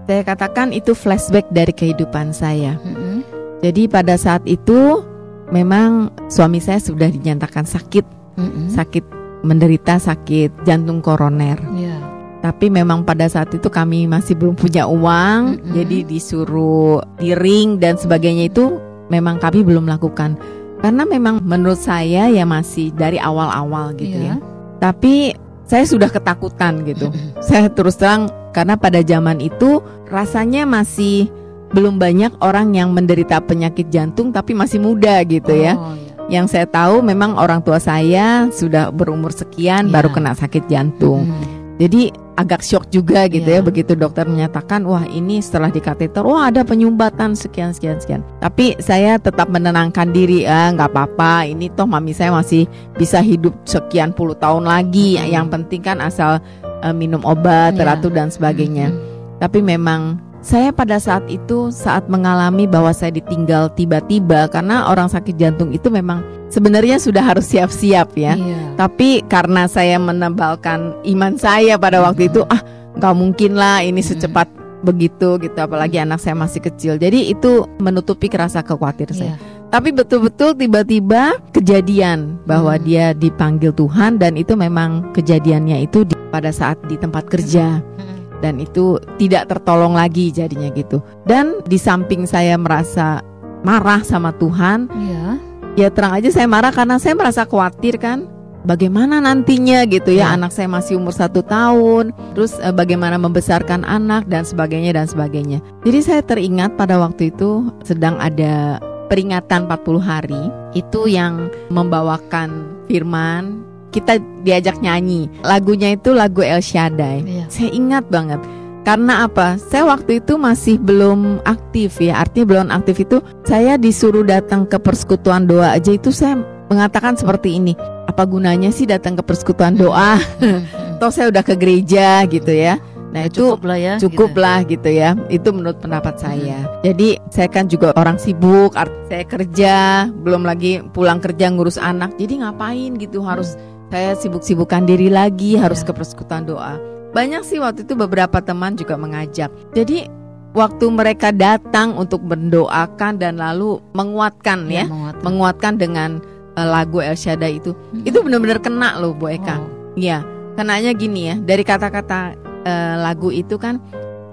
saya 0.06 0.22
katakan 0.22 0.70
itu 0.72 0.94
flashback 0.94 1.50
dari 1.50 1.74
kehidupan 1.74 2.32
saya. 2.32 2.78
Mm-mm. 2.86 3.26
Jadi 3.62 3.90
pada 3.90 4.14
saat 4.18 4.46
itu 4.46 5.02
memang 5.50 6.10
suami 6.30 6.62
saya 6.62 6.78
sudah 6.78 7.10
dinyatakan 7.10 7.66
sakit, 7.66 8.06
Mm-mm. 8.38 8.70
sakit 8.70 9.04
menderita 9.42 9.98
sakit 9.98 10.66
jantung 10.70 11.02
koroner. 11.02 11.58
Iya. 11.74 11.98
Tapi 12.42 12.74
memang 12.74 13.06
pada 13.06 13.30
saat 13.30 13.54
itu 13.54 13.70
kami 13.70 14.10
masih 14.10 14.34
belum 14.34 14.54
punya 14.58 14.86
uang, 14.86 15.62
Mm-mm. 15.62 15.74
jadi 15.78 15.98
disuruh 16.06 17.02
di 17.18 17.34
ring 17.34 17.78
dan 17.78 17.98
sebagainya 17.98 18.50
itu 18.50 18.78
memang 19.10 19.38
kami 19.38 19.66
belum 19.66 19.86
lakukan. 19.86 20.38
Karena 20.82 21.06
memang 21.06 21.40
menurut 21.42 21.78
saya 21.78 22.26
ya 22.28 22.44
masih 22.44 22.90
dari 22.92 23.16
awal-awal 23.16 23.94
gitu 23.96 24.18
Iya. 24.18 24.36
ya. 24.36 24.36
Tapi 24.82 25.38
saya 25.64 25.86
sudah 25.86 26.10
ketakutan 26.10 26.84
gitu. 26.84 27.14
Saya 27.40 27.70
terus 27.70 27.96
terang 27.96 28.28
karena 28.52 28.76
pada 28.76 29.00
zaman 29.00 29.40
itu 29.40 29.80
rasanya 30.10 30.66
masih 30.66 31.32
belum 31.72 31.96
banyak 31.96 32.36
orang 32.44 32.76
yang 32.76 32.92
menderita 32.92 33.40
penyakit 33.40 33.88
jantung 33.88 34.36
tapi 34.36 34.52
masih 34.52 34.82
muda 34.82 35.24
gitu 35.24 35.54
ya. 35.56 35.80
Oh, 35.80 35.96
iya. 35.96 36.10
Yang 36.42 36.46
saya 36.52 36.68
tahu 36.68 37.00
memang 37.00 37.36
orang 37.36 37.60
tua 37.60 37.80
saya 37.80 38.48
sudah 38.52 38.92
berumur 38.92 39.32
sekian 39.32 39.88
Iya. 39.88 39.94
baru 39.94 40.10
kena 40.12 40.32
sakit 40.34 40.68
jantung. 40.68 41.30
Mm-mm. 41.30 41.61
Jadi 41.82 42.14
agak 42.38 42.62
shock 42.62 42.86
juga 42.94 43.26
gitu 43.26 43.50
Iya. 43.50 43.62
ya 43.62 43.66
begitu 43.66 43.98
dokter 43.98 44.30
menyatakan 44.30 44.86
wah 44.86 45.02
ini 45.10 45.42
setelah 45.42 45.74
di 45.74 45.82
kateter 45.82 46.22
wah 46.22 46.46
ada 46.54 46.62
penyumbatan 46.62 47.34
sekian 47.34 47.74
sekian 47.74 47.98
sekian. 47.98 48.22
Tapi 48.38 48.78
saya 48.78 49.18
tetap 49.18 49.50
menenangkan 49.50 50.14
diri 50.14 50.46
ah 50.46 50.70
nggak 50.70 50.94
apa-apa 50.94 51.50
ini 51.50 51.74
toh 51.74 51.90
mami 51.90 52.14
saya 52.14 52.30
masih 52.30 52.70
bisa 53.02 53.18
hidup 53.18 53.58
sekian 53.66 54.14
puluh 54.14 54.38
tahun 54.38 54.70
lagi. 54.70 55.18
Mm-mm. 55.18 55.34
Yang 55.34 55.46
penting 55.58 55.82
kan 55.82 55.98
asal 56.06 56.38
eh, 56.86 56.94
minum 56.94 57.26
obat, 57.26 57.74
Iya. 57.74 57.82
teratur 57.82 58.14
dan 58.14 58.30
sebagainya. 58.30 58.94
Mm-mm. 58.94 59.42
Tapi 59.42 59.60
memang 59.66 60.22
saya 60.42 60.70
pada 60.74 60.98
saat 61.02 61.26
itu 61.30 61.70
saat 61.74 62.06
mengalami 62.10 62.66
bahwa 62.66 62.94
saya 62.94 63.14
ditinggal 63.14 63.74
tiba-tiba 63.74 64.50
karena 64.50 64.90
orang 64.90 65.10
sakit 65.10 65.34
jantung 65.38 65.74
itu 65.74 65.90
memang 65.90 66.22
sebenarnya 66.52 67.00
sudah 67.00 67.24
harus 67.24 67.48
siap-siap 67.48 68.14
ya. 68.14 68.36
Iya. 68.36 68.76
Tapi 68.76 69.24
karena 69.26 69.66
saya 69.66 69.98
menebalkan 69.98 70.94
iman 71.08 71.34
saya 71.36 71.80
pada 71.80 72.04
waktu 72.04 72.28
itu 72.28 72.44
ah 72.48 72.60
nggak 72.94 73.16
mungkin 73.16 73.56
lah 73.56 73.80
ini 73.80 74.04
secepat 74.04 74.52
begitu 74.82 75.38
gitu 75.38 75.56
apalagi 75.56 75.98
anak 75.98 76.20
saya 76.20 76.36
masih 76.36 76.60
kecil. 76.60 76.98
Jadi 76.98 77.32
itu 77.32 77.64
menutupi 77.80 78.28
rasa 78.28 78.60
khawatir 78.60 79.10
saya. 79.14 79.34
Iya. 79.34 79.60
Tapi 79.72 79.96
betul-betul 79.96 80.52
tiba-tiba 80.54 81.40
kejadian 81.56 82.36
bahwa 82.44 82.76
Hmm. 82.76 82.84
dia 82.84 83.16
dipanggil 83.16 83.72
Tuhan 83.72 84.20
dan 84.20 84.36
itu 84.36 84.52
memang 84.54 85.16
kejadiannya 85.16 85.88
itu 85.88 86.04
di- 86.04 86.20
pada 86.28 86.52
saat 86.52 86.76
di 86.88 87.00
tempat 87.00 87.32
kerja 87.32 87.80
Mm-mm. 87.80 88.44
dan 88.44 88.60
itu 88.60 89.00
tidak 89.16 89.48
tertolong 89.48 89.96
lagi 89.96 90.28
jadinya 90.28 90.68
gitu. 90.76 91.00
Dan 91.24 91.64
di 91.64 91.80
samping 91.80 92.28
saya 92.28 92.60
merasa 92.60 93.24
marah 93.64 94.04
sama 94.04 94.36
Tuhan, 94.36 94.92
Iya. 94.92 95.40
Ya 95.76 95.88
terang 95.90 96.14
aja 96.16 96.30
saya 96.30 96.46
marah 96.46 96.72
karena 96.72 96.98
saya 96.98 97.14
merasa 97.14 97.44
khawatir 97.44 97.98
kan. 97.98 98.28
Bagaimana 98.62 99.18
nantinya 99.18 99.90
gitu 99.90 100.14
ya 100.14 100.30
Ya. 100.30 100.38
anak 100.38 100.54
saya 100.54 100.70
masih 100.70 101.02
umur 101.02 101.10
satu 101.10 101.42
tahun, 101.42 102.14
terus 102.38 102.62
eh, 102.62 102.70
bagaimana 102.70 103.18
membesarkan 103.18 103.82
anak 103.82 104.30
dan 104.30 104.46
sebagainya 104.46 104.94
dan 104.94 105.10
sebagainya. 105.10 105.66
Jadi 105.82 106.00
saya 106.00 106.22
teringat 106.22 106.78
pada 106.78 107.02
waktu 107.02 107.34
itu 107.34 107.74
sedang 107.82 108.22
ada 108.22 108.78
peringatan 109.10 109.66
40 109.66 109.98
hari 109.98 110.44
itu 110.72 111.10
yang 111.10 111.50
membawakan 111.74 112.54
firman 112.86 113.66
kita 113.92 114.16
diajak 114.42 114.80
nyanyi 114.80 115.28
lagunya 115.44 115.92
itu 115.92 116.16
lagu 116.16 116.40
El 116.40 116.64
Shaddai 116.64 117.20
Iya. 117.28 117.46
saya 117.52 117.76
ingat 117.76 118.08
banget 118.08 118.40
karena 118.82 119.30
apa? 119.30 119.62
Saya 119.62 119.86
waktu 119.86 120.18
itu 120.24 120.42
masih 120.42 120.82
belum 120.82 121.46
aktif 121.46 122.02
ya. 122.02 122.26
Artinya 122.26 122.46
belum 122.50 122.68
aktif 122.74 123.06
itu 123.06 123.22
saya 123.46 123.78
disuruh 123.78 124.26
datang 124.26 124.66
ke 124.66 124.82
persekutuan 124.82 125.46
doa 125.46 125.78
aja 125.78 125.94
itu 125.94 126.10
saya 126.10 126.42
mengatakan 126.70 127.14
seperti 127.14 127.62
ini. 127.62 127.74
Apa 128.10 128.26
gunanya 128.26 128.74
sih 128.74 128.90
datang 128.90 129.14
ke 129.14 129.24
persekutuan 129.24 129.78
doa? 129.78 130.18
Toh 131.00 131.12
saya 131.14 131.30
udah 131.30 131.44
ke 131.46 131.54
gereja 131.54 132.26
gitu 132.26 132.50
ya. 132.50 132.82
Nah 133.12 133.28
itu 133.28 133.44
cukup 133.44 133.68
lah 133.68 133.78
ya. 133.78 133.94
cukup 134.00 134.32
gitu. 134.32 134.42
lah 134.42 134.60
gitu 134.66 134.90
ya. 134.90 135.10
Itu 135.28 135.50
menurut 135.52 135.78
pendapat 135.84 136.16
saya. 136.18 136.64
Jadi 136.82 137.20
saya 137.30 137.48
kan 137.52 137.68
juga 137.68 137.92
orang 137.94 138.18
sibuk, 138.18 138.74
saya 139.12 139.26
kerja, 139.28 140.08
belum 140.10 140.48
lagi 140.48 140.82
pulang 140.96 141.20
kerja 141.20 141.52
ngurus 141.52 141.78
anak. 141.78 142.16
Jadi 142.18 142.42
ngapain 142.42 142.98
gitu 142.98 143.22
harus 143.28 143.60
saya 143.92 144.16
sibuk-sibukkan 144.16 144.88
diri 144.88 145.12
lagi, 145.12 145.60
harus 145.60 145.84
Iya. 145.84 145.92
ke 145.92 145.94
persekutuan 145.94 146.48
doa. 146.48 146.91
Banyak 147.12 147.44
sih 147.44 147.60
waktu 147.60 147.84
itu 147.84 147.94
beberapa 147.94 148.40
teman 148.40 148.76
juga 148.76 148.96
mengajak. 148.96 149.52
Jadi 149.76 150.08
waktu 150.52 150.86
mereka 150.88 151.32
datang 151.32 151.96
untuk 151.96 152.24
mendoakan 152.24 153.20
dan 153.20 153.40
lalu 153.40 153.80
menguatkan 153.92 154.68
ya, 154.68 154.84
Iya, 154.84 154.86
menguatkan. 154.88 155.24
menguatkan 155.24 155.74
dengan 155.76 156.10
eh, 156.56 156.68
lagu 156.68 157.00
El 157.00 157.16
Shaddai 157.16 157.60
itu. 157.60 157.72
Mm-mm. 157.72 158.08
Itu 158.08 158.20
benar-benar 158.24 158.60
kena 158.60 159.00
loh 159.00 159.16
Bu 159.16 159.32
Eka. 159.32 159.56
Oh. 159.60 159.68
Iya, 159.96 160.24
kenanya 160.56 160.92
gini 160.92 161.32
ya, 161.32 161.36
dari 161.40 161.64
kata-kata 161.64 162.36
eh, 162.64 162.96
lagu 163.00 163.32
itu 163.32 163.56
kan 163.56 163.80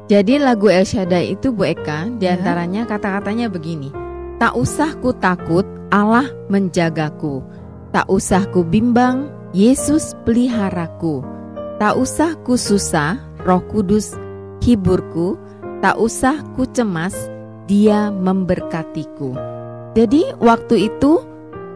jadi 0.08 0.40
lagu 0.40 0.66
El 0.66 0.82
Shaddai 0.82 1.34
itu 1.34 1.50
Bu 1.50 1.66
Eka 1.66 2.06
Ya. 2.06 2.14
di 2.14 2.26
antaranya 2.30 2.82
kata-katanya 2.86 3.46
begini 3.50 3.90
Tak 4.38 4.54
usah 4.54 4.94
ku 5.02 5.10
takut, 5.12 5.66
Allah 5.90 6.26
menjagaku 6.46 7.42
Tak 7.90 8.06
usah 8.06 8.46
ku 8.54 8.62
bimbang, 8.62 9.26
Yesus 9.50 10.14
peliharaku 10.22 11.20
Tak 11.78 11.94
usah 11.94 12.34
ku 12.42 12.58
susah, 12.58 13.22
roh 13.46 13.62
kudus 13.70 14.18
hiburku 14.62 15.38
Tak 15.78 15.94
usah 15.96 16.42
ku 16.58 16.66
cemas, 16.66 17.14
dia 17.70 18.10
memberkatiku 18.10 19.38
Jadi 19.94 20.34
waktu 20.42 20.90
itu 20.90 21.22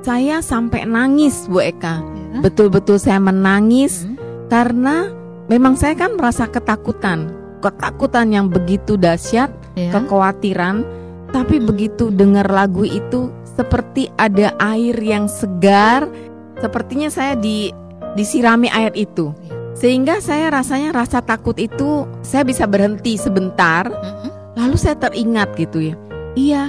saya 0.03 0.43
sampai 0.43 0.83
nangis 0.85 1.47
Bu 1.47 1.63
Eka 1.63 2.03
Ya. 2.33 2.41
Betul-betul 2.41 2.97
saya 2.97 3.21
menangis 3.21 4.09
Mm. 4.09 4.17
karena 4.49 5.13
memang 5.53 5.77
saya 5.77 5.93
kan 5.93 6.17
merasa 6.17 6.49
ketakutan, 6.49 7.29
ketakutan 7.61 8.33
yang 8.33 8.49
begitu 8.49 8.97
dahsyat, 8.97 9.53
Ya. 9.77 9.93
kekhawatiran, 9.93 10.81
tapi 11.29 11.61
begitu 11.61 12.09
dengar 12.09 12.49
lagu 12.49 12.89
itu 12.89 13.29
seperti 13.45 14.09
ada 14.17 14.57
air 14.65 14.97
yang 14.97 15.29
segar, 15.29 16.09
sepertinya 16.57 17.13
saya 17.13 17.37
di 17.37 17.69
disirami 18.17 18.73
air 18.73 18.97
itu. 18.97 19.37
Sehingga 19.73 20.21
saya 20.21 20.53
rasanya 20.53 20.93
rasa 20.93 21.25
takut 21.25 21.57
itu 21.57 22.05
saya 22.21 22.45
bisa 22.45 22.69
berhenti 22.69 23.17
sebentar, 23.17 23.89
Mm-mm. 23.89 24.31
lalu 24.57 24.77
saya 24.77 24.97
teringat 25.01 25.57
gitu 25.57 25.93
ya. 25.93 25.95
Iya, 26.37 26.63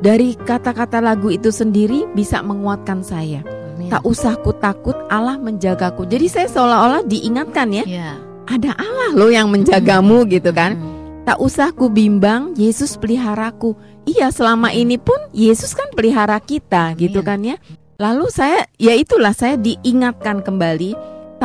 dari 0.00 0.36
kata-kata 0.36 1.00
lagu 1.00 1.28
itu 1.28 1.52
sendiri 1.52 2.08
bisa 2.16 2.40
menguatkan 2.40 3.04
saya. 3.04 3.44
Amin. 3.44 3.92
Tak 3.92 4.02
usah 4.08 4.40
ku 4.40 4.56
takut, 4.56 4.96
Allah 5.12 5.36
menjagaku. 5.36 6.08
Jadi 6.08 6.26
saya 6.32 6.48
seolah-olah 6.48 7.04
diingatkan 7.04 7.68
ya, 7.76 7.84
Ya. 7.84 8.16
ada 8.48 8.72
Allah 8.76 9.12
loh 9.12 9.28
yang 9.28 9.52
menjagamu 9.52 10.24
gitu 10.32 10.48
kan. 10.52 10.80
Mm. 10.80 10.96
Tak 11.28 11.42
usah 11.42 11.74
ku 11.76 11.90
bimbang, 11.92 12.54
Yesus 12.56 12.96
peliharaku. 12.96 13.74
Iya, 14.06 14.30
selama 14.30 14.70
ini 14.70 14.96
pun 14.96 15.18
Yesus 15.34 15.74
kan 15.74 15.90
pelihara 15.92 16.38
kita, 16.38 16.94
gitu 16.96 17.20
Amin. 17.20 17.28
kan 17.28 17.40
ya. 17.42 17.56
Lalu 17.98 18.30
saya, 18.30 18.68
ya 18.78 18.94
itulah 18.94 19.34
saya 19.34 19.58
diingatkan 19.58 20.44
kembali, 20.46 20.94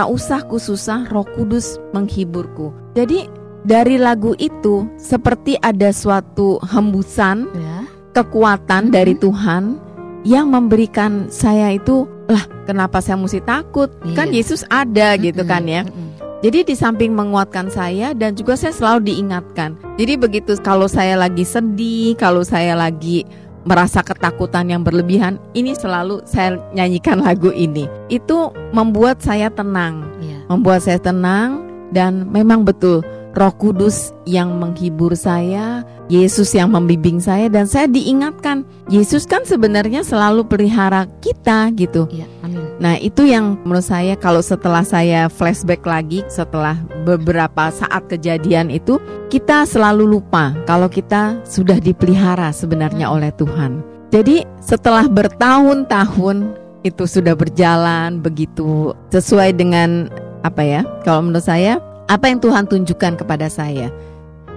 tak 0.02 0.10
usah 0.10 0.42
ku 0.50 0.58
susah, 0.58 1.06
Roh 1.14 1.30
Kudus 1.38 1.78
menghiburku. 1.94 2.74
Jadi 2.98 3.30
dari 3.62 4.02
lagu 4.02 4.34
itu 4.42 4.90
seperti 4.98 5.62
ada 5.62 5.94
suatu 5.94 6.58
hembusan 6.66 7.46
Ya. 7.54 7.86
kekuatan 8.18 8.90
dari 8.90 9.14
Tuhan 9.14 9.78
yang 10.26 10.50
memberikan 10.50 11.30
saya 11.30 11.78
itu, 11.78 12.10
lah 12.26 12.42
kenapa 12.66 12.98
saya 12.98 13.22
mesti 13.22 13.46
takut? 13.46 13.94
Kan 14.18 14.34
Iya. 14.34 14.42
Yesus 14.42 14.66
ada 14.74 15.14
gitu 15.22 15.46
kan 15.46 15.70
ya. 15.70 15.86
Mm-mm. 15.86 16.10
Jadi 16.42 16.74
di 16.74 16.74
samping 16.74 17.14
menguatkan 17.14 17.70
saya 17.70 18.18
dan 18.18 18.34
juga 18.34 18.58
saya 18.58 18.74
selalu 18.74 19.14
diingatkan. 19.14 19.78
Jadi 20.02 20.18
begitu 20.18 20.58
kalau 20.66 20.90
saya 20.90 21.14
lagi 21.14 21.46
sedih, 21.46 22.18
kalau 22.18 22.42
saya 22.42 22.74
lagi 22.74 23.22
merasa 23.64 24.02
ketakutan 24.02 24.70
yang 24.70 24.82
berlebihan, 24.82 25.38
ini 25.54 25.74
selalu 25.78 26.22
saya 26.26 26.58
nyanyikan 26.74 27.22
lagu 27.26 27.54
ini. 27.54 27.86
Itu 28.10 28.54
membuat 28.74 29.22
saya 29.22 29.50
tenang, 29.54 30.06
Ya. 30.22 30.38
membuat 30.50 30.86
saya 30.86 31.02
tenang 31.02 31.66
dan 31.90 32.30
memang 32.30 32.62
betul 32.66 33.02
Roh 33.32 33.54
Kudus 33.56 34.12
yang 34.28 34.60
menghibur 34.60 35.16
saya, 35.16 35.88
Yesus 36.12 36.52
yang 36.52 36.76
membimbing 36.76 37.24
saya 37.24 37.48
dan 37.48 37.64
saya 37.64 37.88
diingatkan, 37.88 38.68
Yesus 38.92 39.24
kan 39.24 39.48
sebenarnya 39.48 40.04
selalu 40.04 40.44
pelihara 40.44 41.08
kita 41.24 41.72
gitu. 41.80 42.12
Ya. 42.12 42.28
Amin. 42.44 42.61
Nah 42.82 42.98
itu 42.98 43.30
yang 43.30 43.62
menurut 43.62 43.86
saya 43.86 44.18
kalau 44.18 44.42
setelah 44.42 44.82
saya 44.82 45.30
flashback 45.30 45.86
lagi 45.86 46.26
setelah 46.26 46.82
beberapa 47.06 47.70
saat 47.70 48.10
kejadian 48.10 48.74
itu 48.74 48.98
kita 49.30 49.70
selalu 49.70 50.18
lupa 50.18 50.58
kalau 50.66 50.90
kita 50.90 51.38
sudah 51.46 51.78
dipelihara 51.78 52.50
sebenarnya 52.50 53.06
oleh 53.06 53.30
Tuhan. 53.38 53.86
Jadi 54.10 54.44
setelah 54.58 55.06
bertahun-tahun 55.06 56.58
itu 56.82 57.06
sudah 57.06 57.38
berjalan 57.38 58.18
begitu 58.18 58.98
sesuai 59.14 59.54
dengan 59.54 60.10
apa 60.42 60.66
ya? 60.66 60.82
Kalau 61.06 61.22
menurut 61.22 61.46
saya 61.46 61.78
apa 62.10 62.34
yang 62.34 62.42
Tuhan 62.42 62.66
tunjukkan 62.66 63.22
kepada 63.22 63.46
saya. 63.46 63.94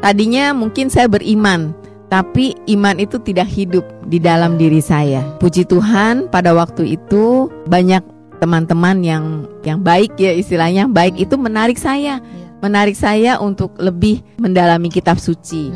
Tadinya 0.00 0.56
mungkin 0.56 0.88
saya 0.88 1.08
beriman, 1.08 1.76
tapi 2.08 2.56
iman 2.72 2.96
itu 3.00 3.20
tidak 3.20 3.48
hidup 3.48 3.84
di 4.08 4.20
dalam 4.20 4.54
diri 4.54 4.80
saya. 4.80 5.24
Puji 5.40 5.64
Tuhan, 5.68 6.28
pada 6.28 6.52
waktu 6.52 6.96
itu 6.98 7.48
banyak 7.68 8.13
teman-teman 8.38 9.02
yang 9.04 9.24
yang 9.62 9.80
baik 9.80 10.14
ya 10.18 10.34
istilahnya 10.34 10.90
baik 10.90 11.18
itu 11.18 11.34
menarik 11.38 11.78
saya, 11.78 12.18
menarik 12.64 12.96
saya 12.96 13.36
untuk 13.40 13.74
lebih 13.76 14.24
mendalami 14.40 14.88
kitab 14.88 15.20
suci. 15.20 15.70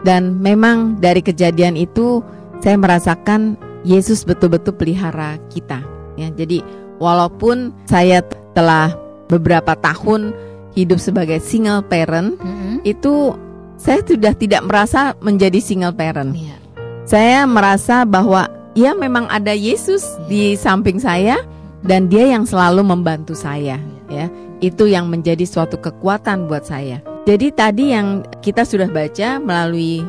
Dan 0.00 0.40
memang 0.40 0.96
dari 0.96 1.20
kejadian 1.20 1.76
itu 1.76 2.24
saya 2.64 2.76
merasakan 2.80 3.60
Yesus 3.84 4.24
betul-betul 4.24 4.76
pelihara 4.76 5.40
kita. 5.52 5.80
Ya, 6.16 6.28
jadi 6.32 6.60
walaupun 7.00 7.72
saya 7.88 8.20
telah 8.52 8.92
beberapa 9.28 9.72
tahun 9.80 10.36
hidup 10.76 11.00
sebagai 11.00 11.40
single 11.40 11.84
parent, 11.84 12.36
itu 12.84 13.36
saya 13.80 14.04
sudah 14.04 14.36
tidak 14.36 14.64
merasa 14.68 15.16
menjadi 15.24 15.56
single 15.60 15.96
parent. 15.96 16.36
Ya. 16.36 16.56
Saya 17.08 17.48
merasa 17.48 18.04
bahwa 18.04 18.46
ya 18.76 18.92
memang 18.94 19.26
ada 19.32 19.56
Yesus 19.56 20.04
di 20.28 20.54
samping 20.54 21.00
saya 21.00 21.40
dan 21.84 22.08
dia 22.12 22.28
yang 22.28 22.44
selalu 22.44 22.84
membantu 22.84 23.32
saya 23.32 23.80
ya. 24.12 24.26
Itu 24.60 24.84
yang 24.84 25.08
menjadi 25.08 25.48
suatu 25.48 25.80
kekuatan 25.80 26.44
buat 26.44 26.68
saya. 26.68 27.00
Jadi 27.24 27.48
tadi 27.52 27.96
yang 27.96 28.24
kita 28.44 28.64
sudah 28.64 28.88
baca 28.92 29.40
melalui 29.40 30.04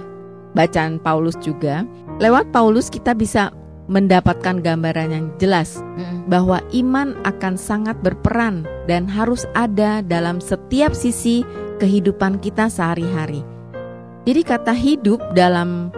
bacaan 0.52 1.00
Paulus 1.00 1.40
juga, 1.40 1.88
lewat 2.20 2.52
Paulus 2.52 2.92
kita 2.92 3.16
bisa 3.16 3.56
mendapatkan 3.92 4.64
gambaran 4.64 5.10
yang 5.12 5.28
jelas 5.36 5.84
bahwa 6.28 6.64
iman 6.72 7.16
akan 7.28 7.60
sangat 7.60 8.00
berperan 8.00 8.64
dan 8.88 9.04
harus 9.08 9.44
ada 9.52 10.00
dalam 10.00 10.40
setiap 10.40 10.96
sisi 10.96 11.44
kehidupan 11.80 12.40
kita 12.40 12.72
sehari-hari. 12.72 13.44
Jadi 14.24 14.42
kata 14.48 14.72
hidup 14.72 15.20
dalam 15.36 15.92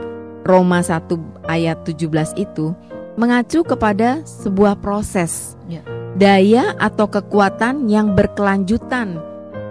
Roma 0.46 0.82
1 0.82 1.06
ayat 1.50 1.86
17 1.86 2.10
itu 2.40 2.74
mengacu 3.16 3.62
kepada 3.62 4.22
sebuah 4.26 4.80
proses. 4.82 5.56
Ya. 5.70 5.82
Daya 6.14 6.78
atau 6.78 7.10
kekuatan 7.10 7.90
yang 7.90 8.14
berkelanjutan 8.14 9.18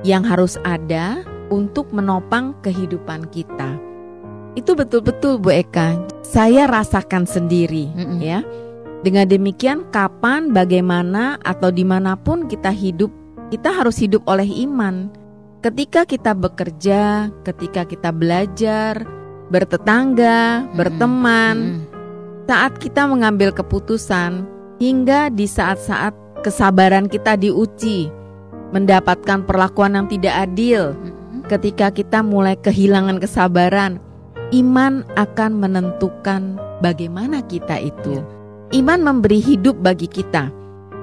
yang 0.02 0.26
harus 0.26 0.58
ada 0.66 1.22
untuk 1.54 1.90
menopang 1.94 2.58
kehidupan 2.66 3.30
kita. 3.30 3.78
Itu 4.58 4.76
betul-betul 4.76 5.40
Bu 5.40 5.54
Eka, 5.54 5.96
saya 6.20 6.68
rasakan 6.68 7.24
sendiri 7.24 7.88
Mm-mm. 7.94 8.20
ya. 8.20 8.44
Dengan 9.02 9.26
demikian 9.26 9.88
kapan, 9.90 10.54
bagaimana 10.54 11.40
atau 11.42 11.74
di 11.74 11.82
mana 11.82 12.14
pun 12.14 12.46
kita 12.46 12.70
hidup, 12.70 13.10
kita 13.50 13.72
harus 13.72 13.98
hidup 13.98 14.22
oleh 14.28 14.46
iman. 14.66 15.10
Ketika 15.62 16.06
kita 16.06 16.34
bekerja, 16.34 17.30
ketika 17.46 17.86
kita 17.86 18.10
belajar, 18.10 19.02
bertetangga, 19.50 20.66
Mm-mm. 20.66 20.74
berteman, 20.74 21.56
Mm-mm. 21.56 21.91
Saat 22.50 22.78
kita 22.82 23.06
mengambil 23.06 23.54
keputusan, 23.54 24.42
hingga 24.82 25.30
di 25.30 25.46
saat-saat 25.46 26.10
kesabaran 26.42 27.06
kita 27.06 27.38
diuji, 27.38 28.10
mendapatkan 28.74 29.46
perlakuan 29.46 29.94
yang 29.94 30.06
tidak 30.10 30.50
adil, 30.50 30.96
Mm-mm. 30.98 31.46
ketika 31.46 31.94
kita 31.94 32.18
mulai 32.24 32.58
kehilangan 32.58 33.22
kesabaran, 33.22 34.02
iman 34.50 35.06
akan 35.14 35.50
menentukan 35.54 36.58
bagaimana 36.82 37.46
kita 37.46 37.78
itu. 37.78 38.20
Iman 38.72 39.04
memberi 39.04 39.38
hidup 39.38 39.78
bagi 39.78 40.08
kita. 40.08 40.50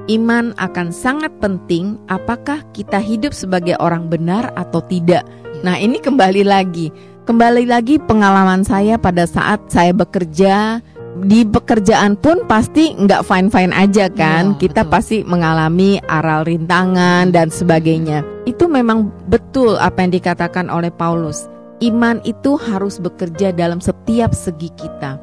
Iman 0.10 0.58
akan 0.58 0.90
sangat 0.90 1.30
penting 1.38 2.02
apakah 2.10 2.66
kita 2.74 2.98
hidup 2.98 3.30
sebagai 3.30 3.78
orang 3.78 4.10
benar 4.10 4.50
atau 4.58 4.82
tidak. 4.90 5.22
Nah, 5.62 5.78
ini 5.78 6.02
kembali 6.02 6.42
lagi. 6.42 6.90
Kembali 7.30 7.70
lagi 7.70 8.02
pengalaman 8.02 8.66
saya 8.66 8.98
pada 8.98 9.30
saat 9.30 9.62
saya 9.70 9.94
bekerja 9.94 10.82
di 11.26 11.44
pekerjaan 11.44 12.16
pun 12.16 12.48
pasti 12.48 12.96
nggak 12.96 13.26
fine-fine 13.26 13.74
aja 13.76 14.08
kan. 14.12 14.56
Iya, 14.56 14.60
kita 14.70 14.82
betul. 14.86 14.94
pasti 14.94 15.18
mengalami 15.28 16.00
aral 16.08 16.48
rintangan 16.48 17.34
dan 17.36 17.52
sebagainya. 17.52 18.24
Itu 18.48 18.72
memang 18.72 19.12
betul 19.28 19.76
apa 19.80 20.06
yang 20.06 20.16
dikatakan 20.16 20.72
oleh 20.72 20.94
Paulus. 20.94 21.52
Iman 21.80 22.20
itu 22.28 22.60
harus 22.60 23.00
bekerja 23.00 23.56
dalam 23.56 23.80
setiap 23.80 24.36
segi 24.36 24.72
kita. 24.76 25.20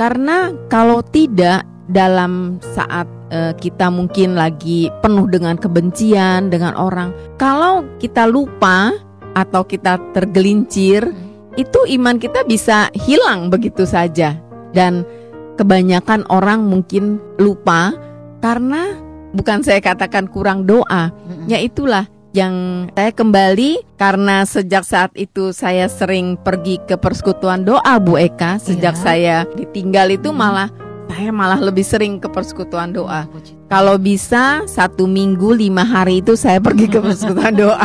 Karena 0.00 0.50
kalau 0.72 1.04
tidak 1.04 1.68
dalam 1.92 2.56
saat 2.72 3.04
eh, 3.28 3.52
kita 3.56 3.92
mungkin 3.92 4.34
lagi 4.34 4.88
penuh 5.04 5.28
dengan 5.28 5.60
kebencian 5.60 6.48
dengan 6.48 6.72
orang, 6.74 7.12
kalau 7.36 7.84
kita 8.00 8.24
lupa 8.24 8.92
atau 9.36 9.64
kita 9.64 10.00
tergelincir, 10.16 11.12
itu 11.60 11.80
iman 12.00 12.16
kita 12.16 12.44
bisa 12.48 12.88
hilang 12.96 13.52
begitu 13.52 13.84
saja. 13.84 14.36
Dan 14.72 15.04
kebanyakan 15.54 16.24
orang 16.28 16.64
mungkin 16.66 17.20
lupa 17.36 17.92
karena 18.40 18.96
bukan 19.32 19.62
saya 19.62 19.80
katakan 19.80 20.28
kurang 20.28 20.64
doa, 20.64 21.08
Mm-mm. 21.12 21.48
Ya 21.48 21.58
itulah 21.58 22.04
yang 22.32 22.88
saya 22.96 23.12
kembali 23.12 23.84
karena 24.00 24.48
sejak 24.48 24.88
saat 24.88 25.12
itu 25.14 25.52
saya 25.52 25.84
sering 25.86 26.40
pergi 26.40 26.80
ke 26.80 26.96
persekutuan 26.96 27.60
doa 27.60 28.00
Bu 28.00 28.16
Eka 28.16 28.56
sejak 28.56 28.96
Iya. 28.96 29.02
saya 29.04 29.36
ditinggal 29.52 30.16
itu 30.16 30.32
Hmm. 30.32 30.40
malah 30.40 30.68
saya 31.12 31.28
malah 31.28 31.60
lebih 31.60 31.84
sering 31.84 32.16
ke 32.16 32.32
persekutuan 32.32 32.88
doa. 32.88 33.28
Tuhan. 33.28 33.68
Kalau 33.68 34.00
bisa 34.00 34.64
satu 34.64 35.04
minggu 35.04 35.52
lima 35.52 35.84
hari 35.84 36.24
itu 36.24 36.32
saya 36.32 36.56
pergi 36.56 36.88
ke 36.88 36.98
persekutuan 37.04 37.52
doa 37.52 37.84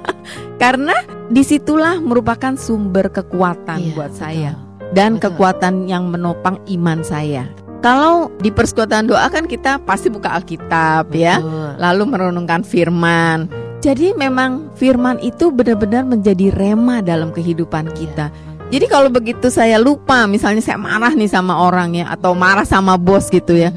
karena 0.62 0.92
di 1.32 1.40
situlah 1.40 1.96
merupakan 2.00 2.56
sumber 2.60 3.08
kekuatan 3.08 3.80
Iya, 3.80 3.94
buat 3.96 4.12
betul. 4.12 4.67
Dan 4.92 5.16
Betul. 5.16 5.34
kekuatan 5.34 5.88
yang 5.90 6.08
menopang 6.08 6.60
iman 6.68 7.00
saya. 7.04 7.48
Kalau 7.78 8.34
di 8.42 8.50
persekutuan 8.50 9.06
doa 9.06 9.30
kan 9.30 9.46
kita 9.46 9.78
pasti 9.86 10.10
buka 10.10 10.34
Alkitab 10.34 11.14
ya 11.14 11.38
Betul. 11.38 11.70
lalu 11.78 12.02
merenungkan 12.10 12.66
firman. 12.66 13.46
Jadi 13.78 14.10
memang 14.18 14.74
firman 14.74 15.22
itu 15.22 15.54
benar-benar 15.54 16.02
menjadi 16.02 16.50
rema 16.50 16.98
dalam 16.98 17.30
kehidupan 17.30 17.94
kita. 17.94 18.34
Jadi 18.68 18.84
kalau 18.90 19.08
begitu 19.08 19.48
saya 19.48 19.80
lupa, 19.80 20.28
misalnya 20.28 20.60
saya 20.60 20.76
marah 20.76 21.14
nih 21.14 21.30
sama 21.30 21.56
orang 21.56 21.96
ya, 21.96 22.10
atau 22.10 22.36
marah 22.36 22.68
sama 22.68 23.00
bos 23.00 23.32
gitu 23.32 23.56
ya. 23.56 23.72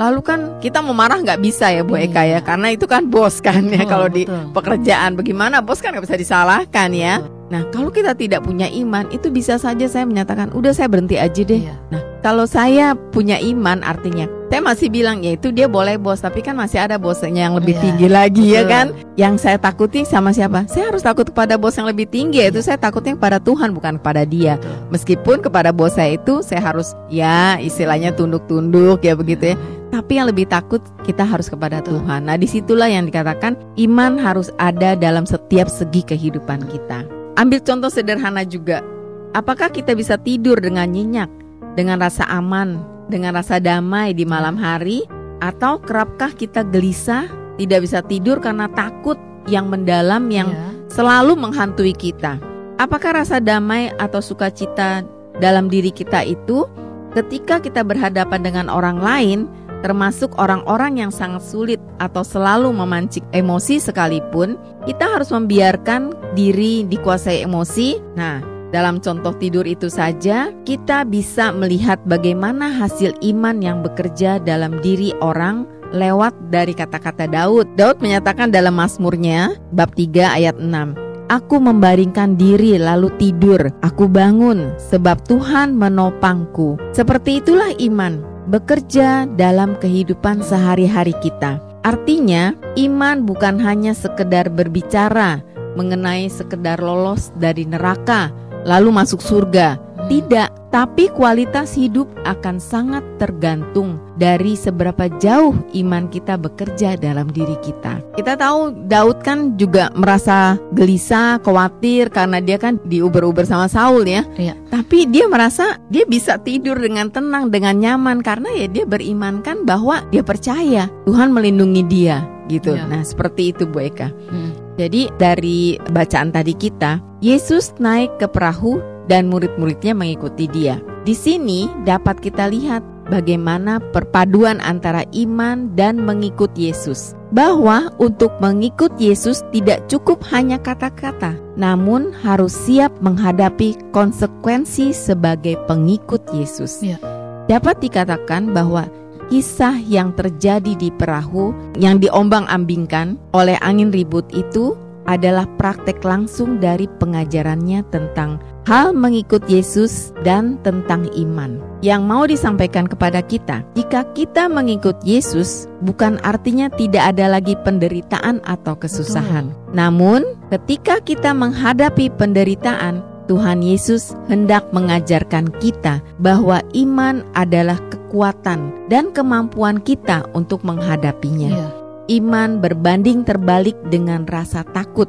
Lalu 0.00 0.20
kan 0.24 0.40
kita 0.64 0.80
mau 0.80 0.96
marah 0.96 1.20
nggak 1.20 1.44
bisa 1.44 1.68
ya 1.68 1.84
Bu 1.84 2.00
Eka 2.00 2.24
ya, 2.24 2.40
karena 2.40 2.72
itu 2.72 2.88
kan 2.88 3.04
bos 3.10 3.42
kan 3.44 3.68
ya 3.68 3.84
kalau 3.84 4.08
di 4.08 4.24
pekerjaan. 4.56 5.12
Bagaimana 5.12 5.60
bos 5.60 5.84
kan 5.84 5.92
nggak 5.92 6.08
bisa 6.08 6.16
disalahkan 6.16 6.88
ya. 6.94 7.20
Nah 7.50 7.66
kalau 7.74 7.90
kita 7.90 8.14
tidak 8.14 8.46
punya 8.46 8.70
iman, 8.70 9.10
itu 9.10 9.28
bisa 9.28 9.58
saja 9.58 9.90
saya 9.90 10.06
menyatakan, 10.06 10.54
udah 10.54 10.70
saya 10.70 10.86
berhenti 10.86 11.18
aja 11.18 11.42
deh. 11.42 11.66
Nah 11.90 12.02
kalau 12.22 12.46
saya 12.46 12.94
punya 13.10 13.42
iman, 13.42 13.82
artinya 13.82 14.30
saya 14.50 14.66
masih 14.66 14.90
bilang 14.90 15.22
ya 15.22 15.38
itu 15.38 15.54
dia 15.54 15.70
boleh 15.70 15.94
bos. 15.94 16.22
Tapi 16.22 16.42
kan 16.42 16.58
masih 16.58 16.82
ada 16.82 16.98
bosnya 16.98 17.46
yang 17.46 17.54
lebih 17.54 17.78
yeah, 17.78 17.82
tinggi 17.86 18.08
lagi 18.10 18.46
betul. 18.50 18.56
ya 18.58 18.62
kan? 18.66 18.86
Yang 19.14 19.34
saya 19.46 19.58
takuti 19.62 20.02
sama 20.02 20.34
siapa? 20.34 20.66
Saya 20.66 20.90
harus 20.90 21.06
takut 21.06 21.30
kepada 21.30 21.54
bos 21.54 21.78
yang 21.78 21.86
lebih 21.86 22.10
tinggi 22.10 22.42
yaitu 22.42 22.58
saya 22.58 22.74
takutnya 22.74 23.14
kepada 23.14 23.38
Tuhan 23.38 23.70
bukan 23.70 24.02
kepada 24.02 24.26
dia. 24.26 24.58
Betul. 24.58 24.90
meskipun 24.90 25.36
kepada 25.38 25.70
bos 25.70 25.94
saya 25.94 26.18
itu 26.18 26.42
saya 26.42 26.58
harus 26.66 26.98
ya 27.06 27.62
istilahnya 27.62 28.10
tunduk-tunduk 28.10 29.06
ya 29.06 29.14
begitu 29.14 29.54
ya. 29.54 29.56
Tapi 29.94 30.18
yang 30.18 30.26
lebih 30.26 30.50
takut 30.50 30.82
kita 31.06 31.22
harus 31.22 31.46
kepada 31.46 31.78
Tuhan. 31.82 32.26
Nah 32.26 32.34
di 32.34 32.50
situlah 32.50 32.90
yang 32.90 33.06
dikatakan 33.06 33.54
iman 33.78 34.18
harus 34.18 34.50
ada 34.58 34.98
dalam 34.98 35.30
setiap 35.30 35.70
segi 35.70 36.02
kehidupan 36.02 36.66
kita 36.66 37.19
ambil 37.40 37.64
contoh 37.64 37.88
sederhana 37.88 38.44
juga 38.44 38.84
apakah 39.32 39.72
kita 39.72 39.96
bisa 39.96 40.20
tidur 40.20 40.60
dengan 40.60 40.92
nyenyak 40.92 41.32
dengan 41.74 41.96
rasa 41.98 42.28
aman 42.28 43.00
dengan 43.10 43.34
rasa 43.34 43.58
damai 43.58 44.14
di 44.14 44.22
malam 44.22 44.54
hari 44.54 45.02
atau 45.42 45.82
kerapkah 45.82 46.30
kita 46.30 46.62
gelisah, 46.70 47.26
tidak 47.58 47.84
bisa 47.84 48.00
tidur 48.06 48.38
karena 48.38 48.70
takut 48.70 49.18
yang 49.50 49.66
mendalam 49.66 50.30
yang 50.30 50.54
yeah. 50.54 50.70
selalu 50.86 51.34
menghantui 51.34 51.92
kita? 51.92 52.38
Apakah 52.78 53.20
rasa 53.20 53.42
damai 53.42 53.92
atau 54.00 54.22
sukacita 54.24 55.04
dalam 55.42 55.68
diri 55.68 55.92
kita 55.92 56.24
itu 56.24 56.64
ketika 57.12 57.58
kita 57.60 57.82
berhadapan 57.84 58.40
dengan 58.40 58.66
orang 58.72 59.02
lain, 59.02 59.50
termasuk 59.80 60.32
orang-orang 60.40 61.00
yang 61.00 61.12
sangat 61.12 61.44
sulit 61.44 61.80
atau 62.00 62.24
selalu 62.24 62.72
memancing 62.72 63.24
emosi 63.32 63.80
sekalipun, 63.80 64.60
kita 64.84 65.08
harus 65.08 65.32
membiarkan 65.32 66.12
diri 66.38 66.84
dikuasai 66.88 67.44
emosi. 67.44 68.00
Nah, 68.16 68.40
dalam 68.70 69.02
contoh 69.02 69.34
tidur 69.34 69.66
itu 69.66 69.90
saja, 69.90 70.54
kita 70.62 71.02
bisa 71.02 71.50
melihat 71.50 71.98
bagaimana 72.06 72.70
hasil 72.70 73.18
iman 73.18 73.58
yang 73.58 73.82
bekerja 73.82 74.38
dalam 74.38 74.78
diri 74.78 75.10
orang 75.18 75.66
lewat 75.90 76.30
dari 76.54 76.70
kata-kata 76.70 77.26
Daud. 77.26 77.66
Daud 77.74 77.98
menyatakan 77.98 78.54
dalam 78.54 78.78
Mazmurnya 78.78 79.58
bab 79.74 79.90
3 79.98 80.38
ayat 80.38 80.56
6. 80.62 81.10
Aku 81.30 81.62
membaringkan 81.62 82.34
diri 82.34 82.74
lalu 82.74 83.06
tidur, 83.14 83.70
aku 83.86 84.10
bangun 84.10 84.74
sebab 84.78 85.22
Tuhan 85.30 85.78
menopangku. 85.78 86.74
Seperti 86.90 87.38
itulah 87.38 87.70
iman, 87.78 88.18
bekerja 88.48 89.28
dalam 89.36 89.76
kehidupan 89.76 90.40
sehari-hari 90.40 91.12
kita. 91.20 91.60
Artinya, 91.84 92.52
iman 92.76 93.24
bukan 93.24 93.56
hanya 93.60 93.96
sekedar 93.96 94.52
berbicara 94.52 95.40
mengenai 95.78 96.26
sekedar 96.26 96.82
lolos 96.82 97.30
dari 97.38 97.64
neraka, 97.66 98.32
lalu 98.66 98.90
masuk 98.90 99.22
surga. 99.22 99.78
Tidak, 100.10 100.74
tapi 100.74 101.06
kualitas 101.14 101.78
hidup 101.78 102.10
akan 102.26 102.58
sangat 102.58 103.06
tergantung 103.22 104.02
dari 104.18 104.58
seberapa 104.58 105.06
jauh 105.22 105.54
iman 105.70 106.10
kita 106.10 106.34
bekerja 106.34 106.98
dalam 106.98 107.30
diri 107.30 107.54
kita. 107.62 108.02
Kita 108.18 108.34
tahu 108.34 108.90
Daud 108.90 109.22
kan 109.22 109.54
juga 109.54 109.86
merasa 109.94 110.58
gelisah, 110.74 111.38
khawatir 111.46 112.10
karena 112.10 112.42
dia 112.42 112.58
kan 112.58 112.82
diuber-uber 112.90 113.46
sama 113.46 113.70
Saul 113.70 114.02
ya. 114.02 114.26
Iya. 114.34 114.58
Tapi 114.74 115.06
dia 115.06 115.30
merasa 115.30 115.78
dia 115.94 116.02
bisa 116.10 116.42
tidur 116.42 116.82
dengan 116.82 117.06
tenang, 117.14 117.46
dengan 117.46 117.78
nyaman 117.78 118.18
karena 118.18 118.50
ya 118.50 118.66
dia 118.66 118.82
beriman 118.82 119.46
kan 119.46 119.62
bahwa 119.62 120.02
dia 120.10 120.26
percaya 120.26 120.90
Tuhan 121.06 121.30
melindungi 121.30 121.86
dia 121.86 122.26
gitu. 122.50 122.74
Iya. 122.74 122.90
Nah, 122.90 123.06
seperti 123.06 123.54
itu 123.54 123.62
Bu 123.62 123.86
Eka. 123.86 124.10
Hmm. 124.26 124.58
Jadi 124.74 125.06
dari 125.22 125.78
bacaan 125.94 126.34
tadi 126.34 126.50
kita, 126.58 126.98
Yesus 127.22 127.70
naik 127.78 128.18
ke 128.18 128.26
perahu 128.26 128.82
dan 129.10 129.26
murid-muridnya 129.26 129.90
mengikuti 129.90 130.46
dia. 130.46 130.78
Di 131.02 131.18
sini 131.18 131.66
dapat 131.82 132.22
kita 132.22 132.46
lihat 132.46 132.86
bagaimana 133.10 133.82
perpaduan 133.90 134.62
antara 134.62 135.02
iman 135.10 135.74
dan 135.74 135.98
mengikut 136.06 136.54
Yesus. 136.54 137.18
Bahwa 137.34 137.90
untuk 137.98 138.30
mengikut 138.38 138.94
Yesus 138.98 139.42
tidak 139.50 139.86
cukup 139.90 140.22
hanya 140.30 140.58
kata-kata, 140.58 141.34
namun 141.58 142.14
harus 142.22 142.54
siap 142.54 142.94
menghadapi 143.02 143.74
konsekuensi 143.90 144.94
sebagai 144.94 145.58
pengikut 145.66 146.22
Yesus. 146.30 146.78
Ya. 146.82 146.98
Dapat 147.46 147.82
dikatakan 147.82 148.50
bahwa 148.54 148.86
kisah 149.30 149.78
yang 149.78 150.10
terjadi 150.18 150.74
di 150.74 150.90
perahu 150.90 151.54
yang 151.78 152.02
diombang-ambingkan 152.02 153.14
oleh 153.30 153.54
angin 153.62 153.94
ribut 153.94 154.26
itu 154.34 154.74
adalah 155.06 155.46
praktek 155.58 156.02
langsung 156.02 156.58
dari 156.58 156.90
pengajarannya 156.98 157.86
tentang 157.94 158.42
hal 158.68 158.92
mengikut 158.92 159.44
Yesus 159.48 160.12
dan 160.26 160.60
tentang 160.60 161.08
iman. 161.16 161.60
Yang 161.80 162.02
mau 162.04 162.24
disampaikan 162.28 162.84
kepada 162.84 163.24
kita, 163.24 163.64
jika 163.72 164.04
kita 164.12 164.52
mengikut 164.52 165.00
Yesus, 165.00 165.64
bukan 165.80 166.20
artinya 166.20 166.68
tidak 166.68 167.16
ada 167.16 167.32
lagi 167.32 167.56
penderitaan 167.64 168.44
atau 168.44 168.76
kesusahan. 168.76 169.48
Betul. 169.48 169.72
Namun, 169.72 170.20
ketika 170.52 171.00
kita 171.00 171.32
menghadapi 171.32 172.12
penderitaan, 172.20 173.00
Tuhan 173.32 173.62
Yesus 173.62 174.12
hendak 174.26 174.66
mengajarkan 174.74 175.54
kita 175.62 176.02
bahwa 176.18 176.60
iman 176.74 177.22
adalah 177.38 177.78
kekuatan 177.88 178.90
dan 178.90 179.14
kemampuan 179.14 179.78
kita 179.80 180.26
untuk 180.34 180.66
menghadapinya. 180.66 181.50
Yeah 181.54 181.80
iman 182.10 182.58
berbanding 182.58 183.22
terbalik 183.22 183.78
dengan 183.88 184.26
rasa 184.26 184.66
takut. 184.74 185.06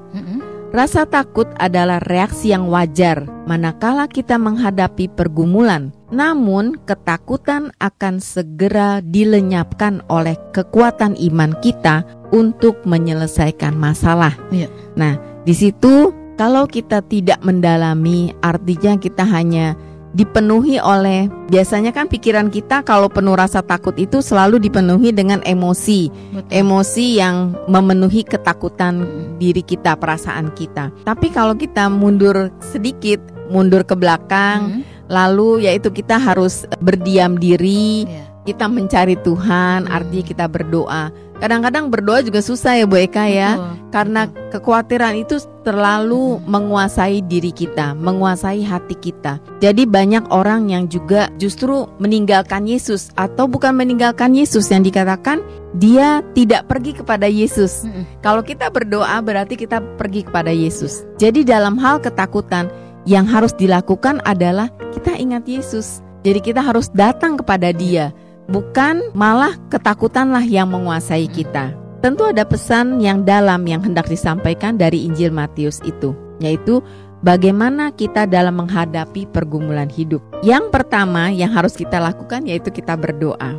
Rasa 0.71 1.03
takut 1.03 1.51
adalah 1.59 1.99
reaksi 2.07 2.55
yang 2.55 2.71
wajar 2.71 3.27
manakala 3.43 4.07
kita 4.07 4.39
menghadapi 4.39 5.11
pergumulan. 5.11 5.91
Namun, 6.15 6.79
ketakutan 6.87 7.75
akan 7.83 8.23
segera 8.23 9.03
dilenyapkan 9.03 9.99
oleh 10.07 10.39
kekuatan 10.55 11.19
iman 11.27 11.51
kita 11.59 12.07
untuk 12.31 12.79
menyelesaikan 12.87 13.75
masalah. 13.75 14.31
Ya. 14.47 14.71
Nah, 14.95 15.19
di 15.43 15.51
situ 15.51 16.15
kalau 16.39 16.63
kita 16.71 17.03
tidak 17.03 17.43
mendalami, 17.43 18.31
artinya 18.39 18.95
kita 18.95 19.27
hanya 19.27 19.75
dipenuhi 20.11 20.75
oleh 20.79 21.31
biasanya 21.47 21.95
kan 21.95 22.07
pikiran 22.11 22.51
kita 22.51 22.83
kalau 22.83 23.07
penuh 23.07 23.35
rasa 23.35 23.63
takut 23.63 23.95
itu 23.95 24.19
selalu 24.19 24.59
dipenuhi 24.59 25.15
dengan 25.15 25.39
emosi. 25.43 26.11
Betul. 26.11 26.51
Emosi 26.51 27.05
yang 27.19 27.55
memenuhi 27.67 28.27
ketakutan 28.27 29.03
hmm. 29.03 29.39
diri 29.39 29.63
kita, 29.63 29.95
perasaan 29.95 30.51
kita. 30.55 30.91
Tapi 31.07 31.27
kalau 31.31 31.55
kita 31.55 31.87
mundur 31.87 32.51
sedikit, 32.59 33.19
mundur 33.47 33.87
ke 33.87 33.95
belakang, 33.95 34.83
hmm. 34.83 35.07
lalu 35.07 35.67
yaitu 35.67 35.91
kita 35.91 36.19
harus 36.19 36.67
berdiam 36.83 37.39
diri, 37.39 38.07
yeah. 38.07 38.30
Kita 38.41 38.65
mencari 38.65 39.13
Tuhan, 39.21 39.85
hmm. 39.85 39.93
artinya 39.93 40.25
kita 40.25 40.45
berdoa. 40.49 41.13
Kadang-kadang 41.41 41.89
berdoa 41.89 42.21
juga 42.21 42.37
susah 42.37 42.77
ya 42.77 42.85
Bu 42.85 43.01
Eka 43.01 43.25
ya. 43.25 43.57
Betul, 43.57 43.89
Karena 43.89 44.21
kekhawatiran 44.53 45.13
itu 45.17 45.41
terlalu 45.65 46.37
hmm. 46.37 46.45
menguasai 46.45 47.25
diri 47.25 47.49
kita 47.49 47.97
Menguasai 47.97 48.61
hati 48.61 48.93
kita. 48.93 49.41
Jadi 49.57 49.89
banyak 49.89 50.29
orang 50.29 50.69
yang 50.69 50.85
juga 50.85 51.33
justru 51.41 51.89
meninggalkan 51.97 52.69
Yesus 52.69 53.09
Atau 53.17 53.49
bukan 53.49 53.73
meninggalkan 53.73 54.37
Yesus 54.37 54.69
yang 54.69 54.85
dikatakan 54.85 55.41
Dia 55.75 56.21
tidak 56.37 56.69
pergi 56.69 57.01
kepada 57.01 57.25
Yesus. 57.25 57.89
Hmm. 57.89 58.05
Kalau 58.21 58.45
kita 58.45 58.69
berdoa 58.69 59.17
berarti 59.25 59.57
kita 59.57 59.81
pergi 59.97 60.29
kepada 60.29 60.53
Yesus. 60.53 61.01
Jadi 61.17 61.41
dalam 61.41 61.81
hal 61.81 62.05
ketakutan 62.05 62.69
yang 63.09 63.25
harus 63.25 63.49
dilakukan 63.57 64.21
adalah 64.29 64.69
kita 64.93 65.17
ingat 65.17 65.49
Yesus. 65.49 66.05
Jadi 66.21 66.53
kita 66.53 66.61
harus 66.61 66.85
datang 66.93 67.33
kepada 67.33 67.73
dia 67.73 68.13
bukan 68.51 69.15
malah 69.15 69.55
ketakutanlah 69.71 70.43
yang 70.43 70.69
menguasai 70.69 71.25
kita. 71.31 71.71
Tentu 72.03 72.27
ada 72.27 72.43
pesan 72.43 72.99
yang 72.99 73.23
dalam 73.23 73.63
yang 73.63 73.79
hendak 73.79 74.11
disampaikan 74.11 74.75
dari 74.75 75.07
Injil 75.07 75.31
Matius 75.31 75.79
itu, 75.87 76.11
yaitu 76.41 76.83
bagaimana 77.23 77.93
kita 77.93 78.27
dalam 78.27 78.59
menghadapi 78.59 79.29
pergumulan 79.29 79.87
hidup. 79.87 80.19
Yang 80.43 80.73
pertama 80.73 81.31
yang 81.31 81.53
harus 81.53 81.77
kita 81.77 82.01
lakukan 82.01 82.43
yaitu 82.43 82.73
kita 82.73 82.97
berdoa. 82.99 83.55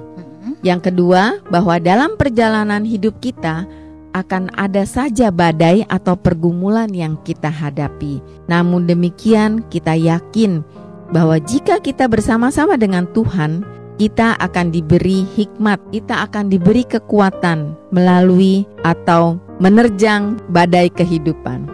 Yang 0.63 0.91
kedua, 0.91 1.39
bahwa 1.51 1.79
dalam 1.79 2.19
perjalanan 2.19 2.83
hidup 2.83 3.19
kita 3.23 3.67
akan 4.13 4.53
ada 4.59 4.85
saja 4.85 5.33
badai 5.33 5.89
atau 5.89 6.19
pergumulan 6.19 6.91
yang 6.93 7.17
kita 7.25 7.49
hadapi. 7.49 8.21
Namun 8.47 8.85
demikian, 8.85 9.65
kita 9.73 9.97
yakin 9.97 10.61
bahwa 11.15 11.41
jika 11.41 11.81
kita 11.81 12.11
bersama-sama 12.11 12.77
dengan 12.77 13.09
Tuhan, 13.11 13.65
kita 14.01 14.37
akan 14.41 14.73
diberi 14.73 15.25
hikmat, 15.37 15.81
kita 15.93 16.25
akan 16.29 16.49
diberi 16.49 16.85
kekuatan 16.87 17.77
melalui 17.93 18.65
atau 18.87 19.41
menerjang 19.61 20.41
badai 20.53 20.89
kehidupan. 20.93 21.69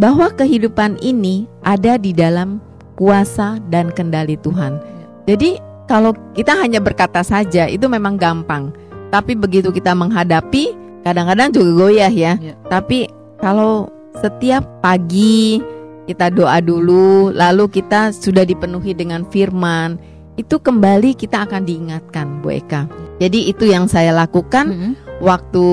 Bahwa 0.00 0.32
kehidupan 0.32 0.98
ini 1.04 1.44
ada 1.62 2.00
di 2.00 2.16
dalam 2.16 2.58
kuasa 2.96 3.60
dan 3.68 3.92
kendali 3.92 4.36
Tuhan. 4.40 4.80
Jadi 5.28 5.60
kalau 5.90 6.14
kita 6.38 6.54
hanya 6.56 6.78
berkata 6.78 7.20
saja 7.20 7.66
itu 7.66 7.90
memang 7.90 8.16
gampang. 8.16 8.70
Tapi 9.10 9.34
begitu 9.34 9.74
kita 9.74 9.90
menghadapi 9.90 10.70
kadang-kadang 11.02 11.50
juga 11.50 11.70
goyah 11.86 12.12
ya. 12.12 12.38
Ya. 12.38 12.54
Tapi 12.70 13.10
kalau 13.42 13.90
setiap 14.20 14.62
pagi 14.78 15.58
kita 16.06 16.30
doa 16.30 16.58
dulu, 16.58 17.30
lalu 17.30 17.70
kita 17.70 18.10
sudah 18.10 18.42
dipenuhi 18.42 18.94
dengan 18.94 19.22
firman, 19.30 19.98
itu 20.40 20.56
kembali 20.56 21.12
kita 21.14 21.44
akan 21.44 21.62
diingatkan, 21.62 22.40
Bu 22.40 22.56
Eka. 22.56 22.88
Jadi 23.20 23.52
itu 23.52 23.68
yang 23.68 23.84
saya 23.84 24.10
lakukan 24.10 24.72
Mm-mm. 24.72 24.92
waktu 25.20 25.66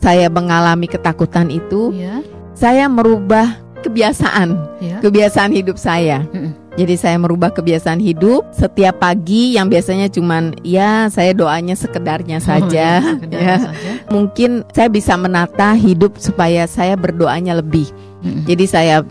saya 0.00 0.32
mengalami 0.32 0.88
ketakutan 0.88 1.52
itu, 1.52 1.92
Ya. 1.92 2.24
saya 2.56 2.88
merubah 2.88 3.60
kebiasaan, 3.84 4.56
Ya. 4.80 4.98
kebiasaan 5.04 5.52
hidup 5.52 5.76
saya. 5.76 6.24
Mm-mm. 6.32 6.56
Jadi 6.70 6.94
saya 6.96 7.18
merubah 7.18 7.52
kebiasaan 7.52 8.00
hidup 8.00 8.46
setiap 8.54 9.02
pagi 9.02 9.58
yang 9.58 9.68
biasanya 9.68 10.06
cuman 10.08 10.54
ya 10.64 11.10
saya 11.12 11.36
doanya 11.36 11.76
sekedarnya 11.76 12.40
saja, 12.40 13.02
Oh, 13.20 13.28
ya, 13.28 13.36
ya. 13.36 13.54
saja. 13.60 13.90
Mungkin 14.08 14.64
saya 14.72 14.88
bisa 14.88 15.18
menata 15.20 15.76
hidup 15.76 16.16
supaya 16.16 16.64
saya 16.64 16.96
berdoanya 16.96 17.58
lebih. 17.58 17.90
Mm-mm. 18.24 18.48
Jadi 18.48 18.64
saya 18.64 19.04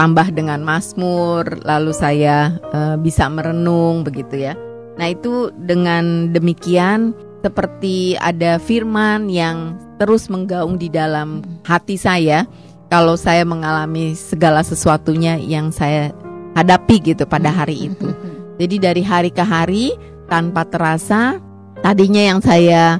tambah 0.00 0.32
dengan 0.32 0.64
Mazmur, 0.64 1.60
lalu 1.60 1.92
saya 1.92 2.56
eh, 2.72 2.96
bisa 2.96 3.28
merenung 3.28 4.00
begitu 4.00 4.48
ya. 4.48 4.56
Nah, 4.96 5.12
itu 5.12 5.52
dengan 5.60 6.32
demikian 6.32 7.12
seperti 7.44 8.16
ada 8.16 8.56
firman 8.56 9.28
yang 9.28 9.76
terus 10.00 10.32
menggaung 10.32 10.80
di 10.80 10.88
dalam 10.88 11.44
hati 11.68 12.00
saya 12.00 12.48
kalau 12.88 13.12
saya 13.20 13.44
mengalami 13.44 14.16
segala 14.16 14.64
sesuatunya 14.64 15.36
yang 15.36 15.68
saya 15.68 16.16
hadapi 16.56 17.12
gitu 17.12 17.28
pada 17.28 17.52
hari 17.52 17.92
itu. 17.92 18.08
Jadi 18.56 18.80
dari 18.80 19.04
hari 19.04 19.28
ke 19.28 19.44
hari 19.44 19.92
tanpa 20.32 20.64
terasa 20.64 21.36
tadinya 21.84 22.24
yang 22.24 22.40
saya 22.40 22.96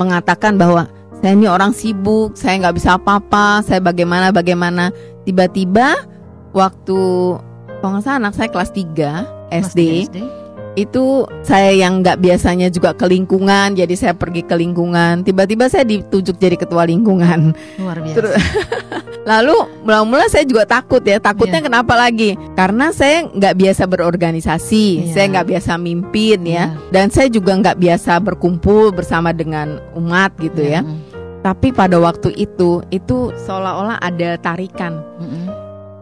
mengatakan 0.00 0.56
bahwa 0.56 0.88
saya 1.20 1.36
ini 1.36 1.44
orang 1.44 1.76
sibuk, 1.76 2.40
saya 2.40 2.56
nggak 2.56 2.76
bisa 2.80 2.96
apa-apa, 2.96 3.60
saya 3.60 3.84
bagaimana 3.84 4.32
bagaimana. 4.32 4.88
Tiba-tiba 5.28 6.17
waktu 6.52 6.98
kalau 7.78 7.90
nggak 7.94 8.04
salah 8.04 8.18
anak 8.18 8.34
saya 8.34 8.48
kelas 8.48 8.70
3 8.70 9.54
SD, 9.54 9.80
itu 10.74 11.04
saya 11.42 11.74
yang 11.74 12.02
nggak 12.02 12.18
biasanya 12.18 12.70
juga 12.70 12.94
ke 12.94 13.06
lingkungan, 13.06 13.74
jadi 13.74 13.94
saya 13.94 14.14
pergi 14.14 14.42
ke 14.42 14.54
lingkungan. 14.54 15.22
Tiba-tiba 15.22 15.66
saya 15.66 15.82
ditunjuk 15.82 16.38
jadi 16.38 16.54
ketua 16.54 16.86
lingkungan. 16.86 17.54
Luar 17.78 17.98
biasa. 17.98 18.14
Terus- 18.14 18.36
Lalu 19.28 19.52
mula-mula 19.84 20.24
saya 20.26 20.40
juga 20.42 20.64
takut 20.64 21.04
ya. 21.04 21.20
Takutnya 21.20 21.60
Iya. 21.60 21.66
kenapa 21.68 21.92
lagi? 21.92 22.32
Karena 22.56 22.88
saya 22.90 23.28
nggak 23.28 23.54
biasa 23.54 23.82
berorganisasi, 23.84 24.86
Iya. 25.04 25.12
saya 25.12 25.24
nggak 25.28 25.48
biasa 25.48 25.72
mimpin 25.76 26.38
ya, 26.42 26.72
Iya. 26.72 26.88
dan 26.88 27.06
saya 27.10 27.28
juga 27.28 27.52
nggak 27.52 27.76
biasa 27.76 28.16
berkumpul 28.18 28.88
bersama 28.90 29.30
dengan 29.30 29.84
umat 29.92 30.32
gitu 30.38 30.62
ya. 30.62 30.80
Mm-mm. 30.80 31.04
Tapi 31.38 31.70
pada 31.70 32.00
waktu 32.00 32.32
itu, 32.34 32.80
itu 32.88 33.30
seolah-olah 33.38 34.00
ada 34.00 34.34
tarikan. 34.38 35.04
Mm-mm. 35.20 35.47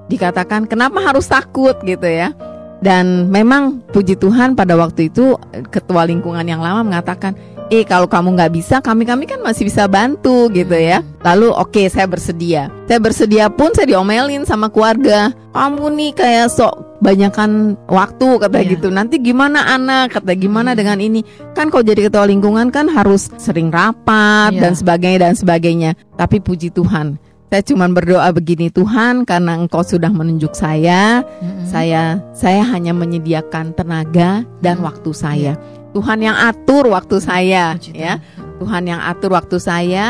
Dikatakan 0.06 0.66
kenapa 0.66 1.02
harus 1.02 1.26
takut 1.26 1.74
gitu 1.82 2.06
ya. 2.06 2.30
Dan 2.76 3.32
memang 3.32 3.80
puji 3.90 4.14
Tuhan 4.14 4.52
pada 4.52 4.76
waktu 4.76 5.08
itu 5.08 5.34
ketua 5.72 6.04
lingkungan 6.04 6.44
yang 6.44 6.60
lama 6.60 6.84
mengatakan, 6.84 7.32
eh 7.72 7.82
kalau 7.82 8.04
kamu 8.06 8.36
nggak 8.36 8.52
bisa, 8.52 8.84
kami 8.84 9.08
kami 9.08 9.24
kan 9.24 9.40
masih 9.40 9.66
bisa 9.66 9.88
bantu 9.88 10.52
gitu 10.52 10.76
ya. 10.76 11.00
Lalu 11.24 11.50
oke 11.56 11.82
saya 11.88 12.04
bersedia. 12.04 12.68
Saya 12.86 13.00
bersedia 13.00 13.48
pun 13.48 13.72
saya 13.72 13.88
diomelin 13.90 14.44
sama 14.44 14.68
keluarga. 14.68 15.32
Kamu 15.56 15.88
nih 15.88 16.12
kayak 16.14 16.52
sok 16.52 17.00
banyakan 17.00 17.80
waktu 17.88 18.28
kata 18.44 18.58
Iya. 18.60 18.68
gitu. 18.76 18.88
Nanti 18.92 19.24
gimana 19.24 19.66
anak 19.66 20.12
kata 20.20 20.36
gimana 20.36 20.76
Hmm. 20.76 20.78
dengan 20.78 20.98
ini? 21.00 21.20
Kan 21.56 21.72
kalau 21.72 21.82
jadi 21.82 22.12
ketua 22.12 22.28
lingkungan 22.28 22.68
kan 22.68 22.92
harus 22.92 23.32
sering 23.40 23.72
rapat 23.72 24.52
Iya. 24.52 24.60
dan 24.68 24.72
sebagainya 24.76 25.18
dan 25.26 25.34
sebagainya. 25.34 25.90
Tapi 26.14 26.44
puji 26.44 26.70
Tuhan, 26.70 27.16
saya 27.46 27.62
cuma 27.62 27.86
berdoa 27.86 28.26
begini 28.30 28.68
Tuhan 28.68 29.22
karena 29.22 29.54
Engkau 29.54 29.80
sudah 29.80 30.10
menunjuk 30.10 30.50
saya, 30.52 31.22
Mm-mm. 31.38 31.64
saya 31.64 32.18
saya 32.34 32.66
hanya 32.66 32.90
menyediakan 32.90 33.70
tenaga 33.72 34.42
dan 34.58 34.82
Hmm. 34.82 34.86
waktu 34.90 35.10
saya. 35.14 35.52
Tuhan 35.94 36.20
yang 36.20 36.36
atur 36.36 36.90
waktu 36.90 37.16
saya 37.18 37.78
Puji 37.78 37.96
ya. 37.96 38.20
Tuhan. 38.60 38.82
Yang 38.84 39.00
atur 39.06 39.30
waktu 39.32 39.56
saya. 39.56 40.06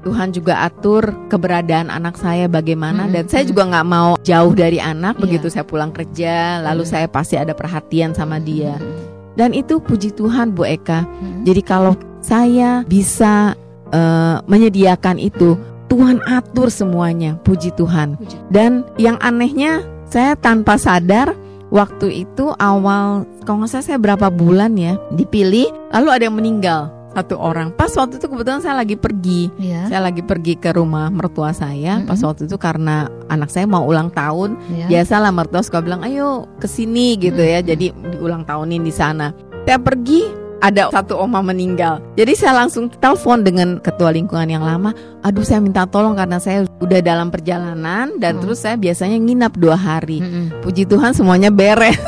Tuhan 0.00 0.32
juga 0.32 0.64
atur 0.64 1.12
keberadaan 1.28 1.92
anak 1.92 2.16
saya 2.16 2.48
bagaimana 2.48 3.04
Mm-mm. 3.04 3.14
dan 3.20 3.24
saya 3.28 3.44
juga 3.44 3.68
nggak 3.68 3.84
mau 3.84 4.16
jauh 4.24 4.56
dari 4.56 4.80
anak 4.80 5.20
Iya. 5.20 5.22
begitu 5.28 5.46
saya 5.52 5.68
pulang 5.68 5.92
kerja 5.92 6.64
lalu 6.64 6.88
Iya. 6.88 6.92
saya 6.96 7.06
pasti 7.12 7.36
ada 7.36 7.52
perhatian 7.52 8.16
sama 8.16 8.40
dia 8.40 8.80
Mm-mm. 8.80 9.36
dan 9.36 9.52
itu 9.52 9.76
puji 9.76 10.16
Tuhan 10.16 10.56
Bu 10.56 10.64
Eka 10.64 11.04
Mm-mm. 11.04 11.44
jadi 11.44 11.60
kalau 11.60 12.00
saya 12.24 12.80
bisa 12.88 13.52
eh, 13.92 14.36
menyediakan 14.48 15.20
itu 15.20 15.60
Tuhan 15.90 16.22
atur 16.24 16.70
semuanya 16.70 17.34
puji 17.42 17.74
Tuhan. 17.74 18.14
Dan 18.48 18.86
yang 18.96 19.18
anehnya 19.18 19.82
saya 20.06 20.38
tanpa 20.38 20.78
sadar 20.78 21.34
waktu 21.74 22.26
itu 22.26 22.54
awal 22.62 23.26
kalau 23.42 23.62
nggak 23.62 23.70
salah 23.70 23.86
saya 23.86 23.98
berapa 23.98 24.30
bulan 24.30 24.74
ya 24.78 24.98
dipilih 25.14 25.70
lalu 25.94 26.08
ada 26.10 26.22
yang 26.30 26.38
meninggal 26.38 26.90
satu 27.10 27.34
orang. 27.42 27.74
Pas 27.74 27.90
waktu 27.98 28.22
itu 28.22 28.26
kebetulan 28.30 28.62
saya 28.62 28.78
lagi 28.78 28.94
pergi. 28.94 29.50
Iya. 29.58 29.90
saya 29.90 30.00
lagi 30.06 30.22
pergi 30.22 30.54
ke 30.54 30.70
rumah 30.70 31.10
mertua 31.10 31.50
saya. 31.50 31.98
Mm-mm. 31.98 32.06
pas 32.06 32.20
waktu 32.22 32.46
itu 32.46 32.54
karena 32.54 33.10
anak 33.26 33.50
saya 33.50 33.66
mau 33.66 33.82
ulang 33.82 34.14
tahun. 34.14 34.54
Iya. 34.70 34.86
biasalah 34.86 35.34
mertua 35.34 35.62
suka 35.66 35.82
bilang 35.82 36.06
ayo 36.06 36.46
ke 36.62 36.70
sini 36.70 37.18
gitu 37.18 37.42
ya. 37.42 37.60
Jadi 37.66 37.90
diulang 38.14 38.46
tahunin 38.46 38.86
di 38.86 38.94
sana. 38.94 39.34
Saya 39.66 39.78
pergi 39.82 40.26
ada 40.60 40.88
satu 40.88 41.16
oma 41.16 41.40
meninggal 41.40 41.98
jadi 42.14 42.32
saya 42.32 42.52
langsung 42.54 42.88
telepon 42.92 43.40
dengan 43.40 43.68
ketua 43.78 44.10
lingkungan 44.10 44.46
yang 44.46 44.60
lama 44.60 44.92
aduh 45.20 45.40
saya 45.40 45.58
minta 45.58 45.84
tolong 45.84 46.14
karena 46.14 46.36
saya 46.36 46.62
udah 46.78 47.00
dalam 47.00 47.28
perjalanan 47.28 48.16
dan 48.16 48.32
Hmm. 48.32 48.42
terus 48.42 48.60
saya 48.60 48.76
biasanya 48.76 49.16
nginap 49.16 49.52
dua 49.54 49.74
hari 49.74 50.20
Mm-mm. 50.20 50.62
puji 50.62 50.84
Tuhan 50.84 51.12
semuanya 51.12 51.48
beres 51.48 52.00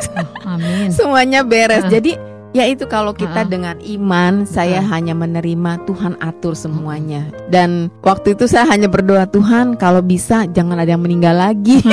Amin. 0.42 0.88
semuanya 0.96 1.42
beres 1.42 1.82
Ah. 1.82 1.90
jadi 1.90 2.16
ya 2.52 2.64
itu 2.64 2.84
kalau 2.84 3.12
kita 3.12 3.42
Ah. 3.42 3.48
dengan 3.48 3.76
iman 3.80 4.44
saya 4.44 4.80
Ah. 4.80 4.88
hanya 4.92 5.12
menerima 5.12 5.84
Tuhan 5.84 6.20
atur 6.20 6.52
semuanya 6.52 7.28
dan 7.48 7.88
waktu 8.00 8.32
itu 8.32 8.44
saya 8.44 8.68
hanya 8.68 8.86
berdoa 8.86 9.24
Tuhan 9.24 9.74
kalau 9.74 10.00
bisa 10.00 10.44
jangan 10.46 10.76
ada 10.76 10.92
yang 10.92 11.00
meninggal 11.00 11.32
lagi 11.32 11.80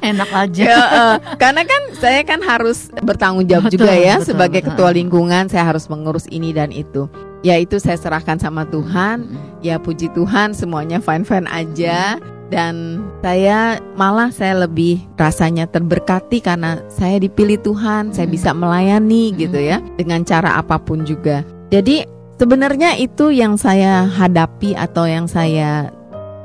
Enak 0.00 0.30
aja. 0.30 0.62
Ya, 0.62 0.78
eh, 0.78 1.16
karena 1.34 1.66
kan 1.66 1.82
saya 1.98 2.22
kan 2.22 2.38
harus 2.40 2.94
bertanggung 3.00 3.42
jawab 3.44 3.66
Betul, 3.66 3.82
juga 3.82 3.92
ya 3.92 4.16
betul. 4.16 4.28
sebagai 4.30 4.60
ketua 4.62 4.88
Heeh. 4.88 4.98
lingkungan 5.02 5.50
saya 5.50 5.66
harus 5.66 5.90
mengurus 5.90 6.30
ini 6.30 6.54
dan 6.54 6.70
itu. 6.70 7.10
Ya 7.42 7.56
itu 7.56 7.80
saya 7.80 7.96
serahkan 7.96 8.38
sama 8.38 8.62
Tuhan. 8.64 9.26
Ya 9.60 9.76
puji 9.76 10.12
Tuhan 10.12 10.52
semuanya 10.52 11.00
fine-fine 11.00 11.48
aja 11.48 12.22
dan 12.50 12.98
saya 13.22 13.78
malah 13.94 14.34
saya 14.34 14.66
lebih 14.66 14.98
rasanya 15.14 15.70
terberkati 15.70 16.42
karena 16.42 16.82
saya 16.90 17.22
dipilih 17.22 17.62
Tuhan, 17.62 18.10
saya 18.10 18.26
Mm. 18.26 18.34
bisa 18.34 18.50
melayani 18.52 19.24
Mm. 19.32 19.36
gitu 19.38 19.58
ya 19.58 19.78
dengan 19.94 20.20
cara 20.26 20.58
apa 20.58 20.76
pun 20.82 21.06
juga. 21.06 21.46
Jadi 21.70 22.02
sebenarnya 22.36 22.98
itu 22.98 23.30
yang 23.30 23.54
saya 23.54 24.04
hadapi 24.04 24.74
atau 24.74 25.06
yang 25.06 25.30
saya 25.30 25.94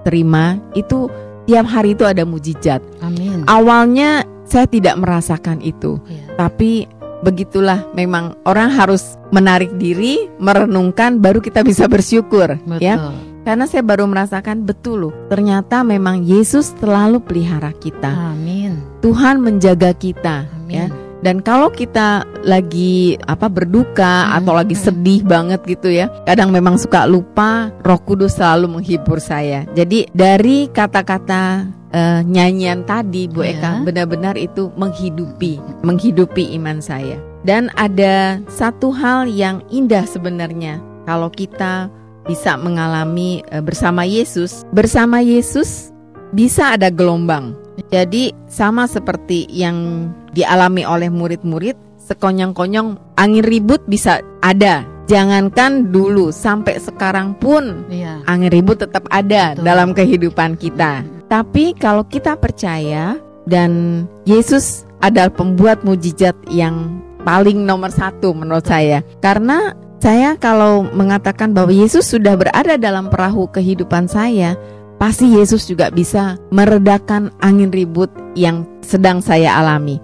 terima 0.05 0.61
itu 0.77 1.09
tiap 1.49 1.65
hari 1.65 1.97
itu 1.97 2.05
ada 2.05 2.21
mujizat. 2.21 2.85
Amin. 3.01 3.41
Awalnya 3.49 4.23
saya 4.45 4.69
tidak 4.69 5.01
merasakan 5.01 5.57
itu, 5.65 5.97
Iya. 6.05 6.37
tapi 6.37 6.85
begitulah 7.25 7.81
memang 7.97 8.37
orang 8.45 8.69
harus 8.69 9.17
menarik 9.33 9.73
diri, 9.81 10.29
merenungkan 10.37 11.17
baru 11.17 11.41
kita 11.41 11.65
bisa 11.65 11.89
bersyukur 11.89 12.53
Betul. 12.61 12.85
ya. 12.85 13.01
Karena 13.45 13.69
saya 13.69 13.85
baru 13.85 14.09
merasakan 14.09 14.65
betul 14.65 15.07
loh, 15.07 15.13
ternyata 15.29 15.85
memang 15.85 16.25
Yesus 16.25 16.73
selalu 16.81 17.21
pelihara 17.21 17.69
kita. 17.77 18.33
Amin. 18.33 18.81
Tuhan 19.05 19.37
menjaga 19.37 19.93
kita 19.93 20.49
Amin. 20.49 20.73
ya. 20.73 20.85
Dan 21.21 21.41
kalau 21.41 21.73
kita 21.73 22.21
lagi 22.45 23.17
apa 23.25 23.49
berduka 23.49 24.29
Hmm, 24.29 24.41
atau 24.41 24.53
lagi 24.53 24.77
hmm. 24.77 24.83
sedih 24.85 25.21
banget 25.25 25.61
gitu 25.65 25.89
ya, 25.89 26.05
kadang 26.25 26.53
memang 26.53 26.77
suka 26.77 27.09
lupa. 27.09 27.73
Roh 27.81 28.01
Kudus 28.01 28.37
selalu 28.37 28.77
menghibur 28.77 29.17
saya. 29.17 29.65
Jadi 29.73 30.05
dari 30.13 30.69
kata-kata 30.69 31.65
eh, 31.89 32.21
nyanyian 32.25 32.85
tadi, 32.85 33.25
Bu 33.25 33.41
Ya. 33.41 33.57
Eka, 33.57 33.73
benar-benar 33.85 34.37
itu 34.37 34.69
menghidupi, 34.77 35.57
menghidupi 35.81 36.53
iman 36.61 36.77
saya. 36.77 37.17
Dan 37.45 37.73
ada 37.77 38.41
satu 38.49 38.89
hal 38.93 39.29
yang 39.29 39.61
indah 39.69 40.05
sebenarnya 40.05 40.81
kalau 41.05 41.29
kita 41.29 41.89
bisa 42.27 42.57
mengalami 42.57 43.41
eh, 43.53 43.61
bersama 43.61 44.03
Yesus. 44.03 44.65
Bersama 44.73 45.21
Yesus 45.21 45.93
bisa 46.33 46.75
ada 46.75 46.89
gelombang. 46.89 47.55
Jadi 47.91 48.31
sama 48.47 48.87
seperti 48.87 49.45
yang 49.51 50.09
dialami 50.31 50.87
oleh 50.87 51.11
murid-murid, 51.11 51.75
sekonyong-konyong 51.99 52.97
angin 53.15 53.45
ribut 53.45 53.83
bisa 53.85 54.19
ada. 54.41 54.83
Jangankan 55.05 55.93
dulu 55.93 56.33
sampai 56.33 56.81
sekarang 56.81 57.37
pun 57.37 57.85
Iya. 57.93 58.25
angin 58.25 58.49
ribut 58.49 58.81
tetap 58.81 59.05
ada 59.13 59.53
Betul. 59.53 59.63
dalam 59.63 59.89
kehidupan 59.93 60.57
kita. 60.57 61.05
Tapi 61.29 61.77
kalau 61.77 62.01
kita 62.09 62.33
percaya 62.33 63.13
dan 63.45 64.03
Yesus 64.25 64.89
adalah 65.05 65.29
pembuat 65.29 65.85
mujizat 65.85 66.33
yang 66.49 67.01
paling 67.21 67.65
nomor 67.65 67.93
satu 67.93 68.33
menurut 68.33 68.65
saya. 68.65 69.05
Karena 69.21 69.77
saya 70.05 70.37
kalau 70.37 70.85
mengatakan 70.93 71.49
bahwa 71.49 71.73
Yesus 71.73 72.05
sudah 72.05 72.37
berada 72.37 72.77
dalam 72.77 73.09
perahu 73.09 73.49
kehidupan 73.49 74.05
saya, 74.05 74.53
pasti 75.01 75.33
Yesus 75.33 75.65
juga 75.65 75.89
bisa 75.89 76.37
meredakan 76.53 77.33
angin 77.41 77.73
ribut 77.73 78.13
yang 78.37 78.69
sedang 78.85 79.17
saya 79.17 79.57
alami. 79.57 79.97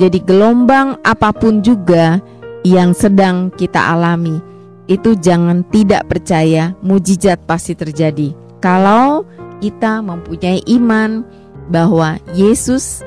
Jadi 0.00 0.24
gelombang 0.24 0.96
apa 1.04 1.36
pun 1.36 1.60
juga 1.60 2.16
yang 2.64 2.96
sedang 2.96 3.52
kita 3.52 3.92
alami, 3.92 4.40
itu 4.88 5.12
jangan 5.20 5.68
tidak 5.68 6.08
percaya 6.08 6.72
mujizat 6.80 7.44
pasti 7.44 7.76
terjadi. 7.76 8.32
Kalau 8.64 9.28
kita 9.60 10.00
mempunyai 10.00 10.64
iman 10.80 11.28
bahwa 11.68 12.16
Yesus 12.32 13.04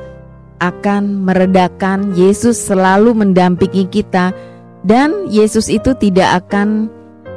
akan 0.61 1.25
meredakan, 1.25 2.13
Yesus 2.13 2.61
selalu 2.61 3.17
mendampingi 3.17 3.89
kita 3.89 4.29
dan 4.85 5.25
Yesus 5.27 5.65
itu 5.67 5.97
tidak 5.97 6.45
akan 6.45 6.87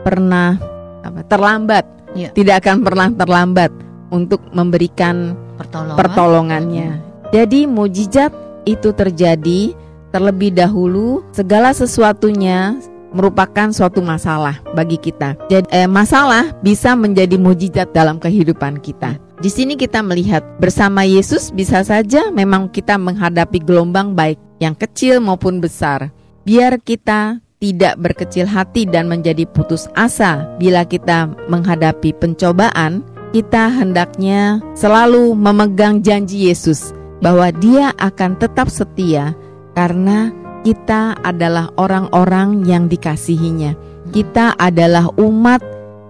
pernah 0.04 0.60
apa, 1.00 1.24
terlambat, 1.24 1.84
Iya. 2.12 2.30
tidak 2.36 2.64
akan 2.64 2.84
pernah 2.84 3.08
terlambat 3.08 3.72
untuk 4.12 4.40
memberikan 4.52 5.32
Pertolongan. 5.56 5.96
pertolongannya. 5.96 6.88
Jadi 7.32 7.64
mujizat 7.68 8.32
itu 8.64 8.92
terjadi 8.92 9.72
terlebih 10.08 10.52
dahulu 10.52 11.20
segala 11.32 11.72
sesuatunya 11.72 12.76
merupakan 13.12 13.72
suatu 13.72 14.04
masalah 14.04 14.60
bagi 14.76 15.00
kita. 15.00 15.36
Jadi 15.48 15.68
eh, 15.72 15.88
masalah 15.88 16.52
bisa 16.60 16.92
menjadi 16.92 17.36
mujizat 17.40 17.92
dalam 17.92 18.20
kehidupan 18.20 18.80
kita. 18.80 19.16
Di 19.38 19.48
sini 19.48 19.78
kita 19.78 20.02
melihat 20.02 20.42
bersama 20.58 21.06
Yesus 21.06 21.54
bisa 21.54 21.80
saja 21.84 22.28
memang 22.28 22.68
kita 22.68 22.98
menghadapi 22.98 23.62
gelombang 23.62 24.12
baik 24.12 24.36
yang 24.58 24.74
kecil 24.74 25.22
maupun 25.22 25.62
besar. 25.62 26.10
Biar 26.48 26.80
kita 26.80 27.44
tidak 27.60 28.00
berkecil 28.00 28.48
hati 28.48 28.88
dan 28.88 29.04
menjadi 29.04 29.44
putus 29.44 29.84
asa 29.92 30.48
bila 30.56 30.80
kita 30.88 31.28
menghadapi 31.44 32.16
pencobaan, 32.16 33.04
kita 33.36 33.68
hendaknya 33.68 34.56
selalu 34.72 35.36
memegang 35.36 36.00
janji 36.00 36.48
Yesus 36.48 36.96
bahwa 37.20 37.52
Dia 37.52 37.92
akan 38.00 38.40
tetap 38.40 38.72
setia 38.72 39.36
karena 39.76 40.32
kita 40.64 41.20
adalah 41.20 41.68
orang-orang 41.76 42.64
yang 42.64 42.88
dikasihinya. 42.88 43.76
Kita 44.08 44.56
adalah 44.56 45.12
umat 45.20 45.60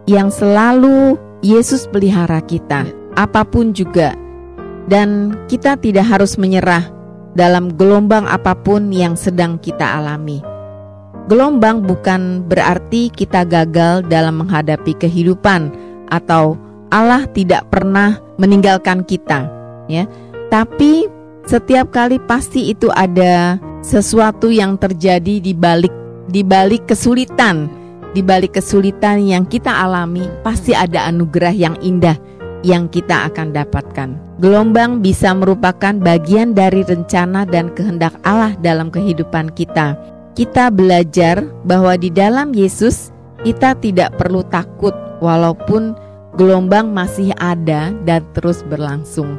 yang 0.07 0.31
selalu 0.31 1.19
Yesus 1.43 1.91
pelihara 1.91 2.39
kita, 2.47 2.87
apa 3.19 3.43
pun 3.43 3.75
juga. 3.75 4.15
Dan 4.87 5.35
kita 5.51 5.75
tidak 5.83 6.07
harus 6.07 6.39
menyerah 6.39 6.98
dalam 7.37 7.75
gelombang 7.77 8.25
apa 8.25 8.57
pun 8.57 8.89
yang 8.93 9.19
sedang 9.19 9.61
kita 9.61 9.99
alami. 10.01 10.41
Gelombang 11.29 11.85
bukan 11.85 12.45
berarti 12.49 13.13
kita 13.13 13.45
gagal 13.45 14.07
dalam 14.09 14.41
menghadapi 14.41 14.97
kehidupan 14.97 15.69
atau 16.09 16.57
Allah 16.89 17.29
tidak 17.37 17.69
pernah 17.69 18.17
meninggalkan 18.41 19.05
kita, 19.05 19.45
ya. 19.93 20.09
Tapi 20.49 21.05
setiap 21.45 21.93
kali 21.93 22.17
pasti 22.25 22.73
itu 22.73 22.89
ada 22.97 23.61
sesuatu 23.85 24.49
yang 24.49 24.81
terjadi 24.81 25.37
di 25.37 25.53
balik 25.53 25.93
di 26.33 26.41
balik 26.41 26.89
kesulitan, 26.89 27.69
di 28.17 28.25
balik 28.25 28.57
kesulitan 28.57 29.21
yang 29.21 29.45
kita 29.45 29.69
alami, 29.69 30.25
pasti 30.41 30.73
ada 30.73 31.05
anugerah 31.13 31.53
yang 31.53 31.77
indah 31.85 32.17
yang 32.67 32.91
kita 32.91 33.31
akan 33.31 33.55
dapatkan. 33.55 34.39
Gelombang 34.39 35.03
bisa 35.03 35.35
merupakan 35.35 35.95
bagian 35.99 36.55
dari 36.55 36.87
rencana 36.87 37.43
dan 37.43 37.75
kehendak 37.75 38.15
Allah 38.23 38.55
dalam 38.63 38.91
kehidupan 38.91 39.51
kita. 39.55 39.99
Kita 40.39 40.71
belajar 40.71 41.43
bahwa 41.67 41.99
di 41.99 42.15
dalam 42.15 42.55
Yesus 42.55 43.11
kita 43.43 43.75
tidak 43.79 44.15
perlu 44.19 44.47
takut 44.47 44.95
walaupun 45.19 45.95
gelombang 46.39 46.95
masih 46.95 47.35
ada 47.43 47.91
dan 48.07 48.23
terus 48.39 48.63
berlangsung. 48.67 49.39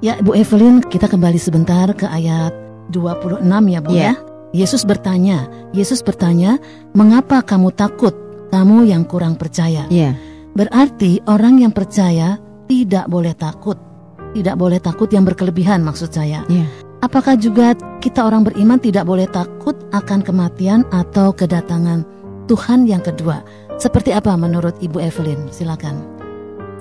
Ya, 0.00 0.16
Bu 0.24 0.32
Evelyn, 0.32 0.80
kita 0.80 1.10
kembali 1.10 1.36
sebentar 1.36 1.92
ke 1.92 2.08
ayat 2.08 2.54
26 2.94 3.68
ya, 3.68 3.80
Bu 3.84 3.90
Iya. 3.92 4.00
ya. 4.00 4.14
Yesus 4.56 4.88
bertanya, 4.88 5.44
Yesus 5.76 6.00
bertanya, 6.00 6.56
"Mengapa 6.96 7.44
kamu 7.44 7.68
takut, 7.76 8.16
kamu 8.48 8.88
yang 8.88 9.04
kurang 9.04 9.36
percaya?" 9.36 9.84
Iya. 9.92 10.16
Berarti 10.56 11.20
orang 11.28 11.60
yang 11.60 11.76
percaya 11.76 12.40
tidak 12.68 13.08
boleh 13.08 13.34
takut. 13.34 13.76
Tidak 14.36 14.54
boleh 14.60 14.78
takut 14.78 15.08
yang 15.08 15.24
berkelebihan 15.24 15.80
maksud 15.80 16.12
saya. 16.12 16.44
Iya. 16.46 16.68
Apakah 17.00 17.34
juga 17.40 17.72
kita 18.04 18.26
orang 18.28 18.44
beriman 18.44 18.76
tidak 18.76 19.08
boleh 19.08 19.24
takut 19.30 19.74
akan 19.96 20.20
kematian 20.20 20.84
atau 20.92 21.32
kedatangan 21.32 22.04
Tuhan 22.46 22.84
yang 22.84 23.00
kedua? 23.00 23.40
Seperti 23.80 24.12
apa 24.12 24.36
menurut 24.36 24.76
Ibu 24.82 25.00
Evelyn? 25.00 25.48
Silakan. 25.48 26.02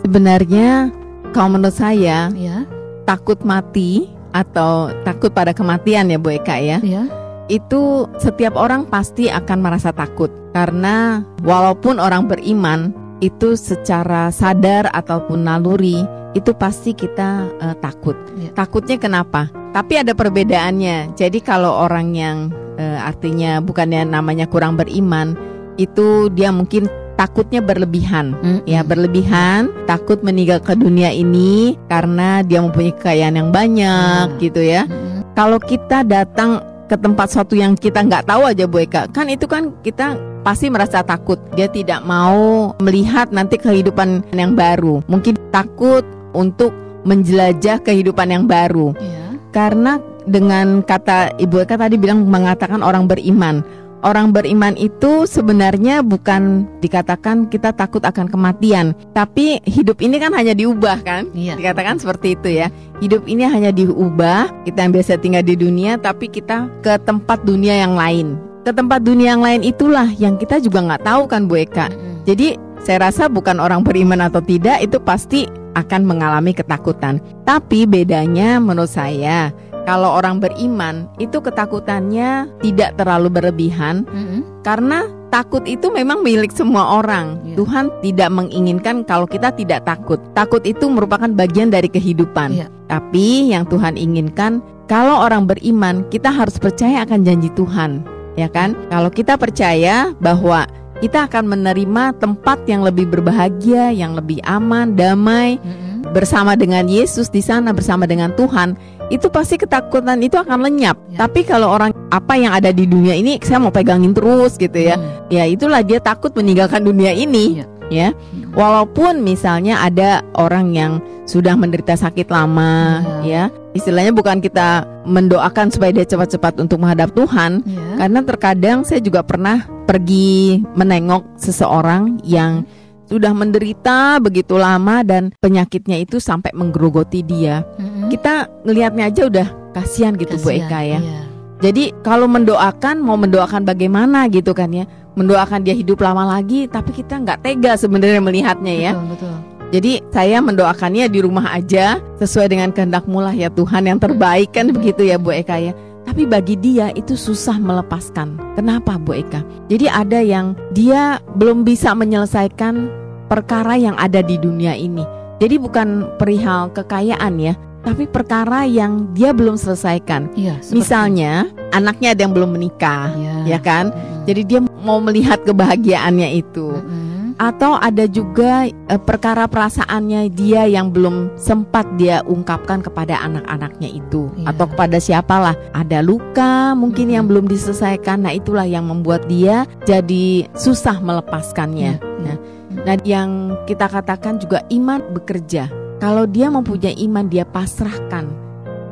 Sebenarnya 0.04 0.92
kalau 1.32 1.56
menurut 1.56 1.76
saya 1.76 2.30
Ya, 2.34 2.68
takut 3.08 3.40
mati 3.48 4.10
atau 4.36 4.92
takut 5.08 5.32
pada 5.32 5.56
kematian 5.56 6.12
ya 6.12 6.20
Bu 6.20 6.36
Eka 6.36 6.60
ya. 6.60 6.84
ya, 6.84 7.08
Itu 7.48 8.12
setiap 8.20 8.60
orang 8.60 8.90
pasti 8.92 9.32
akan 9.32 9.64
merasa 9.64 9.96
takut 9.96 10.30
karena 10.52 11.24
walaupun 11.46 12.02
orang 12.02 12.28
beriman 12.28 12.92
itu 13.20 13.58
secara 13.58 14.30
sadar 14.30 14.90
ataupun 14.94 15.46
naluri 15.46 16.06
itu 16.38 16.54
pasti 16.54 16.94
kita 16.94 17.50
eh, 17.58 17.76
takut. 17.82 18.14
Ya. 18.38 18.54
Takutnya 18.54 18.98
kenapa? 19.02 19.50
Tapi 19.74 20.02
ada 20.06 20.14
perbedaannya. 20.14 21.18
Jadi 21.18 21.40
kalau 21.42 21.74
orang 21.74 22.14
yang 22.14 22.38
eh, 22.78 22.98
artinya 23.02 23.58
bukannya 23.58 24.06
namanya 24.06 24.46
kurang 24.46 24.78
beriman 24.78 25.34
itu 25.82 26.30
dia 26.34 26.54
mungkin 26.54 26.86
takutnya 27.18 27.66
berlebihan. 27.66 28.38
Mm, 28.46 28.60
Ya 28.70 28.86
mm. 28.86 28.88
berlebihan, 28.88 29.62
takut 29.90 30.22
meninggal 30.22 30.62
ke 30.62 30.78
dunia 30.78 31.10
ini 31.10 31.74
karena 31.90 32.46
dia 32.46 32.62
mempunyai 32.62 32.94
kekayaan 32.94 33.42
yang 33.42 33.50
banyak 33.50 34.26
Hmm. 34.30 34.38
gitu 34.38 34.62
ya. 34.62 34.86
Mm, 34.86 35.26
Kalau 35.34 35.58
kita 35.58 36.06
datang 36.06 36.62
ke 36.88 36.96
tempat 36.96 37.28
suatu 37.28 37.54
yang 37.54 37.76
kita 37.76 38.02
nggak 38.02 38.26
tahu 38.26 38.48
aja 38.48 38.64
Bu 38.64 38.82
Eka, 38.82 39.12
kan 39.12 39.28
itu 39.28 39.46
kan 39.46 39.76
kita 39.84 40.16
pasti 40.42 40.72
merasa 40.72 41.04
takut. 41.04 41.36
Dia 41.54 41.68
tidak 41.68 42.02
mau 42.08 42.72
melihat 42.80 43.30
nanti 43.36 43.60
kehidupan 43.60 44.32
yang 44.32 44.56
baru. 44.56 45.04
Mungkin 45.12 45.36
takut 45.52 46.08
untuk 46.32 46.72
menjelajah 47.04 47.84
kehidupan 47.84 48.32
yang 48.32 48.44
baru. 48.48 48.96
ya, 48.96 49.36
Karena 49.52 50.00
dengan 50.28 50.84
kata 50.84 51.40
Ibu 51.40 51.64
Eka 51.64 51.80
tadi 51.80 51.96
bilang 51.96 52.28
mengatakan 52.28 52.84
orang 52.84 53.08
beriman. 53.08 53.64
Orang 54.06 54.30
beriman 54.30 54.78
itu 54.78 55.26
sebenarnya 55.26 56.06
bukan 56.06 56.70
dikatakan 56.86 57.50
kita 57.50 57.74
takut 57.74 58.06
akan 58.06 58.30
kematian, 58.30 58.94
tapi 59.18 59.58
hidup 59.66 59.98
ini 60.06 60.22
kan 60.22 60.38
hanya 60.38 60.54
diubah 60.54 61.02
kan? 61.02 61.34
Iya. 61.34 61.58
Dikatakan 61.58 61.98
seperti 61.98 62.38
itu 62.38 62.62
ya. 62.62 62.70
Hidup 63.02 63.26
ini 63.26 63.50
hanya 63.50 63.74
diubah, 63.74 64.54
kita 64.70 64.86
yang 64.86 64.94
biasa 64.94 65.18
tinggal 65.18 65.42
di 65.42 65.58
dunia 65.58 65.98
tapi 65.98 66.30
kita 66.30 66.70
ke 66.86 67.02
tempat 67.10 67.42
dunia 67.42 67.74
yang 67.74 67.98
lain. 67.98 68.38
Ke 68.62 68.70
tempat 68.70 69.02
dunia 69.02 69.34
yang 69.34 69.42
lain 69.42 69.66
itulah 69.66 70.06
yang 70.22 70.38
kita 70.38 70.62
juga 70.62 70.86
nggak 70.86 71.04
tahu 71.08 71.26
kan 71.26 71.50
Bu 71.50 71.58
Eka. 71.58 71.90
Mm, 71.90 72.28
Jadi 72.30 72.48
saya 72.86 73.10
rasa 73.10 73.26
bukan 73.26 73.58
orang 73.58 73.82
beriman 73.82 74.22
atau 74.22 74.46
tidak 74.46 74.78
itu 74.86 75.02
pasti 75.02 75.50
akan 75.78 76.06
mengalami 76.06 76.54
ketakutan. 76.54 77.22
Tapi 77.46 77.86
bedanya 77.86 78.58
menurut 78.58 78.90
saya 78.90 79.54
kalau 79.88 80.20
orang 80.20 80.44
beriman 80.44 81.08
itu 81.16 81.40
ketakutannya 81.40 82.52
tidak 82.60 83.00
terlalu 83.00 83.32
berlebihan 83.32 84.04
mm, 84.04 84.20
mm. 84.20 84.42
karena 84.68 85.08
takut 85.30 85.64
itu 85.68 85.92
memang 85.92 86.24
milik 86.24 86.52
semua 86.52 87.00
orang. 87.00 87.40
Iya. 87.44 87.56
Tuhan 87.60 87.86
tidak 88.04 88.30
menginginkan 88.32 89.04
kalau 89.04 89.28
kita 89.28 89.52
tidak 89.56 89.84
takut. 89.88 90.20
Takut 90.32 90.64
itu 90.64 90.88
merupakan 90.88 91.28
bagian 91.32 91.72
dari 91.72 91.92
kehidupan. 91.92 92.50
Iya. 92.56 92.68
Tapi 92.88 93.52
yang 93.52 93.68
Tuhan 93.68 94.00
inginkan 94.00 94.64
kalau 94.88 95.20
orang 95.20 95.48
beriman 95.48 96.08
kita 96.08 96.32
harus 96.32 96.56
percaya 96.56 97.04
akan 97.04 97.28
janji 97.28 97.52
Tuhan, 97.60 98.08
ya 98.40 98.48
kan? 98.48 98.76
Kalau 98.88 99.12
kita 99.12 99.36
percaya 99.36 100.16
bahwa 100.24 100.64
kita 101.04 101.28
akan 101.28 101.52
menerima 101.52 102.16
tempat 102.18 102.64
yang 102.66 102.82
lebih 102.82 103.06
berbahagia, 103.12 103.92
yang 103.92 104.16
lebih 104.16 104.40
aman, 104.48 104.96
damai 104.96 105.60
Mm, 105.60 105.70
mm. 105.70 106.16
bersama 106.16 106.56
dengan 106.56 106.88
Yesus 106.88 107.28
di 107.28 107.44
sana 107.44 107.76
bersama 107.76 108.08
dengan 108.08 108.32
Tuhan, 108.40 108.80
itu 109.08 109.28
pasti 109.32 109.56
ketakutan 109.56 110.20
itu 110.20 110.36
akan 110.36 110.68
lenyap. 110.68 111.00
Ya. 111.12 111.28
Tapi 111.28 111.48
kalau 111.48 111.72
orang 111.72 111.96
apa 112.12 112.36
yang 112.36 112.52
ada 112.52 112.72
di 112.76 112.84
dunia 112.84 113.16
ini 113.16 113.40
saya 113.44 113.60
mau 113.64 113.72
pegangin 113.72 114.12
terus 114.12 114.60
gitu 114.60 114.76
ya. 114.76 115.00
Mm. 115.00 115.32
Ya 115.32 115.44
itulah 115.48 115.82
dia 115.84 116.00
takut 116.04 116.32
meninggalkan 116.36 116.84
dunia 116.84 117.16
ini. 117.16 117.64
Iya. 117.64 117.66
Ya. 117.88 118.10
Mm. 118.12 118.52
Walaupun 118.52 119.24
misalnya 119.24 119.80
ada 119.80 120.24
orang 120.36 120.76
yang 120.76 121.00
sudah 121.28 121.60
menderita 121.60 121.94
sakit 122.00 122.32
lama 122.32 123.04
Ya. 123.04 123.20
ya, 123.28 123.44
istilahnya 123.76 124.16
bukan 124.16 124.40
kita 124.40 124.88
mendoakan 125.04 125.68
supaya 125.68 125.92
dia 125.92 126.08
cepat-cepat 126.08 126.56
untuk 126.64 126.80
menghadap 126.80 127.12
Tuhan, 127.12 127.68
Ya. 127.68 128.00
karena 128.00 128.20
terkadang 128.24 128.78
saya 128.88 129.04
juga 129.04 129.22
pernah 129.28 129.68
pergi 129.84 130.64
menengok 130.76 131.36
seseorang 131.36 132.24
yang 132.24 132.64
sudah 133.08 133.32
menderita 133.32 134.20
begitu 134.20 134.60
lama 134.60 135.02
dan 135.02 135.32
penyakitnya 135.40 136.04
itu 136.04 136.20
sampai 136.20 136.52
menggerogoti 136.52 137.24
dia. 137.24 137.64
Mm-mm. 137.80 138.12
Kita 138.12 138.52
ngelihatnya 138.68 139.10
aja 139.10 139.22
udah 139.32 139.48
kasihan 139.72 140.14
gitu 140.20 140.36
Bu 140.44 140.52
Kasihan, 140.52 140.68
Eka 140.68 140.80
ya. 140.84 141.00
iya. 141.00 141.22
Jadi 141.58 141.90
kalau 142.06 142.30
mendoakan 142.30 143.02
mau 143.02 143.18
mendoakan 143.18 143.66
bagaimana 143.66 144.30
gitu 144.30 144.54
kan 144.54 144.70
ya, 144.70 144.86
mendoakan 145.18 145.66
dia 145.66 145.74
hidup 145.74 146.06
lama 146.06 146.38
lagi, 146.38 146.70
tapi 146.70 146.94
kita 146.94 147.18
nggak 147.18 147.42
tega 147.42 147.74
sebenarnya 147.74 148.22
melihatnya 148.22 148.74
ya. 148.78 148.92
Betul, 148.94 149.10
betul. 149.18 149.36
Jadi 149.68 150.00
saya 150.16 150.40
mendoakannya 150.40 151.12
di 151.12 151.20
rumah 151.20 151.52
aja 151.52 152.00
sesuai 152.24 152.48
dengan 152.48 152.72
kehendakmu 152.72 153.20
lah 153.20 153.36
ya 153.36 153.52
Tuhan 153.52 153.84
yang 153.84 154.00
terbaik 154.00 154.56
kan 154.56 154.72
begitu 154.72 155.04
ya 155.04 155.20
Bu 155.20 155.36
Eka 155.36 155.60
ya. 155.60 155.76
Tapi 156.08 156.24
bagi 156.24 156.56
dia 156.56 156.90
itu 156.96 157.14
susah 157.14 157.60
melepaskan. 157.60 158.40
Kenapa 158.56 158.96
Bu 158.96 159.12
Eka? 159.14 159.44
Jadi 159.68 159.86
ada 159.86 160.18
yang 160.18 160.56
dia 160.72 161.20
belum 161.36 161.62
bisa 161.62 161.92
menyelesaikan 161.92 162.88
perkara 163.28 163.76
yang 163.76 163.94
ada 164.00 164.24
di 164.24 164.40
dunia 164.40 164.72
ini. 164.72 165.04
Jadi 165.38 165.60
bukan 165.60 166.08
perihal 166.18 166.72
kekayaan 166.72 167.38
ya, 167.38 167.54
tapi 167.84 168.08
perkara 168.08 168.64
yang 168.64 169.12
dia 169.14 169.30
belum 169.30 169.54
selesaikan. 169.54 170.32
Seperti- 170.58 170.74
Misalnya 170.74 171.34
anaknya 171.70 172.16
ada 172.16 172.22
yang 172.24 172.34
belum 172.34 172.56
menikah, 172.56 173.12
Iya. 173.14 173.36
ya 173.46 173.60
kan? 173.60 173.92
Mm-mm. 173.92 174.24
Jadi 174.26 174.42
dia 174.44 174.60
mau 174.82 174.98
melihat 174.98 175.44
kebahagiaannya 175.44 176.30
itu 176.34 176.72
Mm-mm. 176.74 177.07
Atau 177.38 177.78
ada 177.78 178.10
juga 178.10 178.66
eh, 178.66 179.02
perkara 179.02 179.46
perasaannya 179.46 180.34
dia 180.34 180.66
yang 180.66 180.90
belum 180.90 181.38
sempat 181.38 181.86
dia 182.02 182.26
ungkapkan 182.26 182.82
kepada 182.82 183.22
anak-anaknya 183.22 183.90
itu. 183.94 184.30
Iya. 184.38 184.54
atau 184.54 184.66
kepada 184.66 184.98
siapalah. 184.98 185.56
Ada 185.74 186.02
luka 186.02 186.74
mungkin 186.74 187.10
Mhm. 187.10 187.14
yang 187.14 187.26
belum 187.30 187.46
diselesaikan. 187.46 188.26
Nah 188.26 188.34
itulah 188.34 188.66
yang 188.66 188.90
membuat 188.90 189.30
dia 189.30 189.70
jadi 189.86 190.50
susah 190.58 190.98
melepaskannya. 191.00 192.02
Iya, 192.02 192.26
nah, 192.26 192.38
nah 192.84 192.96
yang 193.06 193.54
kita 193.70 193.86
katakan 193.86 194.42
juga 194.42 194.66
iman 194.74 195.00
bekerja. 195.14 195.70
Kalau 196.02 196.26
dia 196.26 196.50
mempunyai 196.50 196.98
iman 197.06 197.26
dia 197.30 197.46
pasrahkan. 197.46 198.26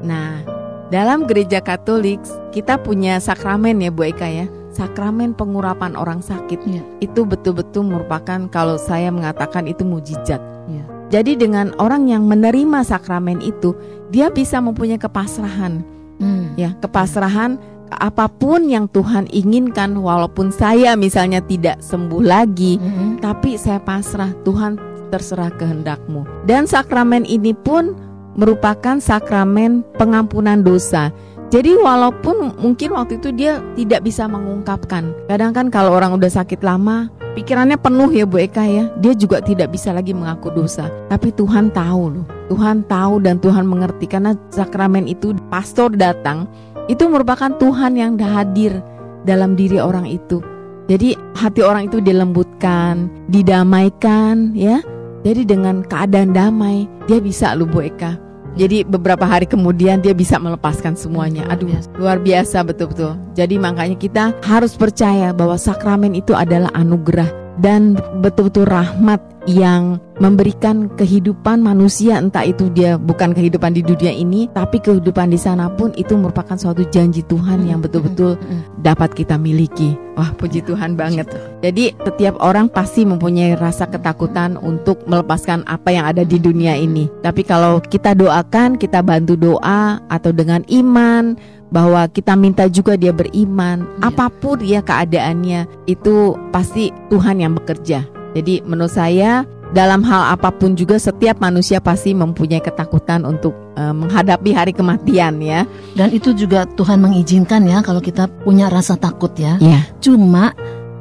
Nah 0.06 0.42
dalam 0.94 1.26
gereja 1.26 1.62
Katolik 1.66 2.22
kita 2.54 2.78
punya 2.78 3.18
sakramen 3.18 3.82
ya 3.82 3.90
Bu 3.90 4.06
Eka 4.06 4.30
ya 4.30 4.46
sakramen 4.76 5.32
pengurapan 5.32 5.96
orang 5.96 6.20
sakit 6.20 6.60
Iya. 6.68 6.84
itu 7.00 7.24
betul-betul 7.24 7.88
merupakan 7.88 8.52
kalau 8.52 8.76
saya 8.76 9.08
mengatakan 9.08 9.72
itu 9.72 9.88
mujizat. 9.88 10.44
Iya. 10.68 10.84
Jadi 11.16 11.40
dengan 11.40 11.72
orang 11.80 12.12
yang 12.12 12.28
menerima 12.28 12.84
sakramen 12.84 13.40
itu, 13.40 13.72
dia 14.12 14.28
bisa 14.28 14.60
mempunyai 14.60 15.00
kepasrahan, 15.00 15.80
Mm. 16.20 16.60
ya, 16.60 16.76
kepasrahan 16.84 17.56
apa 17.94 18.26
pun 18.28 18.66
yang 18.68 18.90
Tuhan 18.90 19.30
inginkan 19.30 19.96
walaupun 19.96 20.50
saya 20.50 20.98
misalnya 20.98 21.40
tidak 21.40 21.80
sembuh 21.80 22.20
lagi, 22.20 22.82
Mm-mm. 22.82 23.22
tapi 23.22 23.56
saya 23.56 23.78
pasrah, 23.80 24.34
Tuhan 24.44 24.76
terserah 25.14 25.54
kehendakmu. 25.54 26.26
Dan 26.50 26.66
sakramen 26.66 27.24
ini 27.24 27.54
pun 27.54 27.94
merupakan 28.36 29.00
sakramen 29.00 29.86
pengampunan 29.96 30.60
dosa. 30.60 31.14
Jadi 31.56 31.72
walaupun 31.72 32.60
mungkin 32.60 33.00
waktu 33.00 33.16
itu 33.16 33.32
dia 33.32 33.64
tidak 33.80 34.04
bisa 34.04 34.28
mengungkapkan. 34.28 35.16
Kadang 35.32 35.56
kan 35.56 35.72
kalau 35.72 35.96
orang 35.96 36.12
udah 36.20 36.28
sakit 36.28 36.60
lama, 36.60 37.08
pikirannya 37.32 37.80
penuh 37.80 38.12
ya 38.12 38.28
Bu 38.28 38.44
Eka 38.44 38.68
ya. 38.68 38.92
Dia 39.00 39.16
juga 39.16 39.40
tidak 39.40 39.72
bisa 39.72 39.96
lagi 39.96 40.12
mengaku 40.12 40.52
dosa. 40.52 40.92
Tapi 41.08 41.32
Tuhan 41.32 41.72
tahu 41.72 42.04
loh. 42.12 42.28
Tuhan 42.52 42.84
tahu 42.92 43.24
dan 43.24 43.40
Tuhan 43.40 43.72
mengerti 43.72 44.04
karena 44.04 44.36
sakramen 44.52 45.08
itu 45.08 45.32
pastor 45.48 45.96
datang 45.96 46.44
itu 46.92 47.08
merupakan 47.08 47.48
Tuhan 47.56 47.96
yang 47.96 48.20
hadir 48.20 48.84
dalam 49.24 49.56
diri 49.56 49.80
orang 49.80 50.12
itu. 50.12 50.44
Jadi 50.92 51.16
hati 51.40 51.64
orang 51.64 51.88
itu 51.88 52.04
dilembutkan, 52.04 53.08
didamaikan 53.32 54.52
ya. 54.52 54.84
Jadi 55.24 55.48
dengan 55.48 55.88
keadaan 55.88 56.36
damai 56.36 56.84
dia 57.08 57.24
bisa 57.24 57.56
loh 57.56 57.64
Bu 57.64 57.80
Eka. 57.80 58.25
Jadi 58.56 58.88
beberapa 58.88 59.28
hari 59.28 59.46
kemudian 59.46 60.00
dia 60.00 60.16
bisa 60.16 60.40
melepaskan 60.40 60.96
semuanya. 60.96 61.44
Aduh, 61.52 61.70
luar 62.00 62.24
biasa 62.24 62.64
betul-betul. 62.64 63.20
Jadi 63.36 63.60
makanya 63.60 64.00
kita 64.00 64.24
harus 64.48 64.80
percaya 64.80 65.36
bahwa 65.36 65.60
sakramen 65.60 66.16
itu 66.16 66.32
adalah 66.32 66.72
anugerah 66.72 67.45
dan 67.60 67.96
betul-betul 68.20 68.68
rahmat 68.68 69.20
yang 69.46 70.02
memberikan 70.18 70.90
kehidupan 70.96 71.62
manusia 71.62 72.18
entah 72.18 72.48
itu 72.48 72.72
dia 72.72 72.96
bukan 72.98 73.36
kehidupan 73.36 73.76
di 73.76 73.84
dunia 73.84 74.10
ini 74.10 74.48
tapi 74.50 74.80
kehidupan 74.82 75.30
di 75.30 75.38
sana 75.38 75.70
pun 75.70 75.92
itu 76.00 76.16
merupakan 76.16 76.56
suatu 76.56 76.88
janji 76.88 77.22
Tuhan 77.28 77.68
yang 77.68 77.84
betul-betul 77.84 78.40
Mm-mm. 78.40 78.82
dapat 78.82 79.14
kita 79.14 79.36
miliki. 79.36 79.94
Wah, 80.16 80.32
puji 80.32 80.64
Tuhan 80.64 80.96
banget. 80.96 81.28
Jadi 81.60 81.92
setiap 82.00 82.40
orang 82.40 82.72
pasti 82.72 83.04
mempunyai 83.04 83.60
rasa 83.60 83.84
ketakutan 83.84 84.56
untuk 84.56 85.04
melepaskan 85.12 85.68
apa 85.68 85.92
yang 85.92 86.08
ada 86.08 86.24
di 86.24 86.40
dunia 86.40 86.72
ini. 86.80 87.12
Tapi 87.20 87.44
kalau 87.44 87.84
kita 87.84 88.16
doakan, 88.16 88.80
kita 88.80 89.04
bantu 89.04 89.36
doa 89.36 90.00
atau 90.08 90.32
dengan 90.32 90.64
iman 90.72 91.36
bahwa 91.74 92.06
kita 92.08 92.38
minta 92.38 92.66
juga 92.70 92.96
dia 92.96 93.12
beriman, 93.12 93.84
Iya. 94.00 94.12
apa 94.14 94.26
pun 94.30 94.62
ya 94.62 94.82
keadaannya, 94.82 95.86
itu 95.86 96.38
pasti 96.54 96.94
Tuhan 97.10 97.42
yang 97.42 97.54
bekerja. 97.58 98.06
Jadi 98.36 98.62
menurut 98.68 98.92
saya 98.92 99.48
dalam 99.74 100.06
hal 100.06 100.38
apa 100.38 100.54
pun 100.54 100.78
juga 100.78 100.96
setiap 101.00 101.42
manusia 101.42 101.82
pasti 101.82 102.14
mempunyai 102.14 102.62
ketakutan 102.62 103.26
untuk 103.26 103.56
eh, 103.76 103.92
menghadapi 103.96 104.52
hari 104.56 104.72
kematian 104.72 105.42
ya. 105.42 105.64
Dan 105.98 106.12
itu 106.12 106.32
juga 106.32 106.68
Tuhan 106.76 107.02
mengizinkan 107.02 107.66
ya 107.68 107.82
kalau 107.82 108.00
kita 108.00 108.28
punya 108.44 108.68
rasa 108.72 108.96
takut 108.96 109.32
ya. 109.36 109.58
Iya. 109.60 109.84
Cuma 110.00 110.54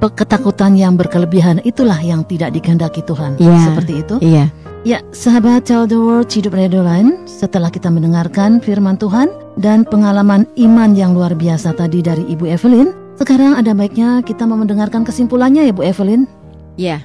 ketakutan 0.04 0.76
yang 0.76 1.00
berkelebihan 1.00 1.64
itulah 1.64 1.96
yang 1.96 2.28
tidak 2.28 2.52
dikehendaki 2.52 3.00
Tuhan. 3.08 3.40
Iya. 3.40 3.72
Seperti 3.72 3.92
itu. 4.04 4.16
Iya. 4.20 4.52
Ya, 4.84 5.00
sahabat 5.16 5.64
Child 5.64 5.96
the 5.96 5.96
World 5.96 6.28
Hidup 6.28 6.52
Radio 6.52 6.84
Line, 6.84 7.24
setelah 7.24 7.72
kita 7.72 7.88
mendengarkan 7.88 8.60
firman 8.60 9.00
Tuhan 9.00 9.32
dan 9.56 9.88
pengalaman 9.88 10.44
iman 10.60 10.92
yang 10.92 11.16
luar 11.16 11.32
biasa 11.32 11.72
tadi 11.72 12.04
dari 12.04 12.20
Ibu 12.28 12.44
Evelyn, 12.44 12.92
sekarang 13.16 13.56
ada 13.56 13.72
baiknya 13.72 14.20
kita 14.20 14.44
mau 14.44 14.60
mendengarkan 14.60 15.00
kesimpulannya 15.08 15.64
ya 15.64 15.72
Bu 15.72 15.88
Evelyn. 15.88 16.28
Ya, 16.76 17.00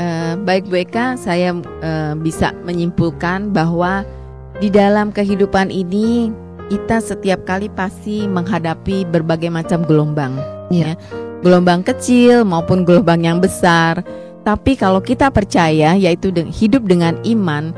eh, 0.00 0.40
baik 0.40 0.72
Bu 0.72 0.80
Eka, 0.88 1.20
saya 1.20 1.52
eh, 1.84 2.16
bisa 2.16 2.56
menyimpulkan 2.64 3.52
bahwa 3.52 4.08
di 4.56 4.72
dalam 4.72 5.12
kehidupan 5.12 5.68
ini 5.68 6.32
kita 6.72 7.04
setiap 7.04 7.44
kali 7.44 7.68
pasti 7.68 8.24
menghadapi 8.24 9.04
berbagai 9.04 9.52
macam 9.52 9.84
gelombang, 9.84 10.32
Iya. 10.72 10.96
ya. 10.96 11.20
gelombang 11.44 11.84
kecil 11.84 12.48
maupun 12.48 12.88
gelombang 12.88 13.20
yang 13.20 13.36
besar. 13.36 14.00
Tapi 14.42 14.74
kalau 14.74 14.98
kita 14.98 15.30
percaya, 15.30 15.94
yaitu 15.94 16.34
hidup 16.34 16.82
dengan 16.90 17.14
iman, 17.22 17.70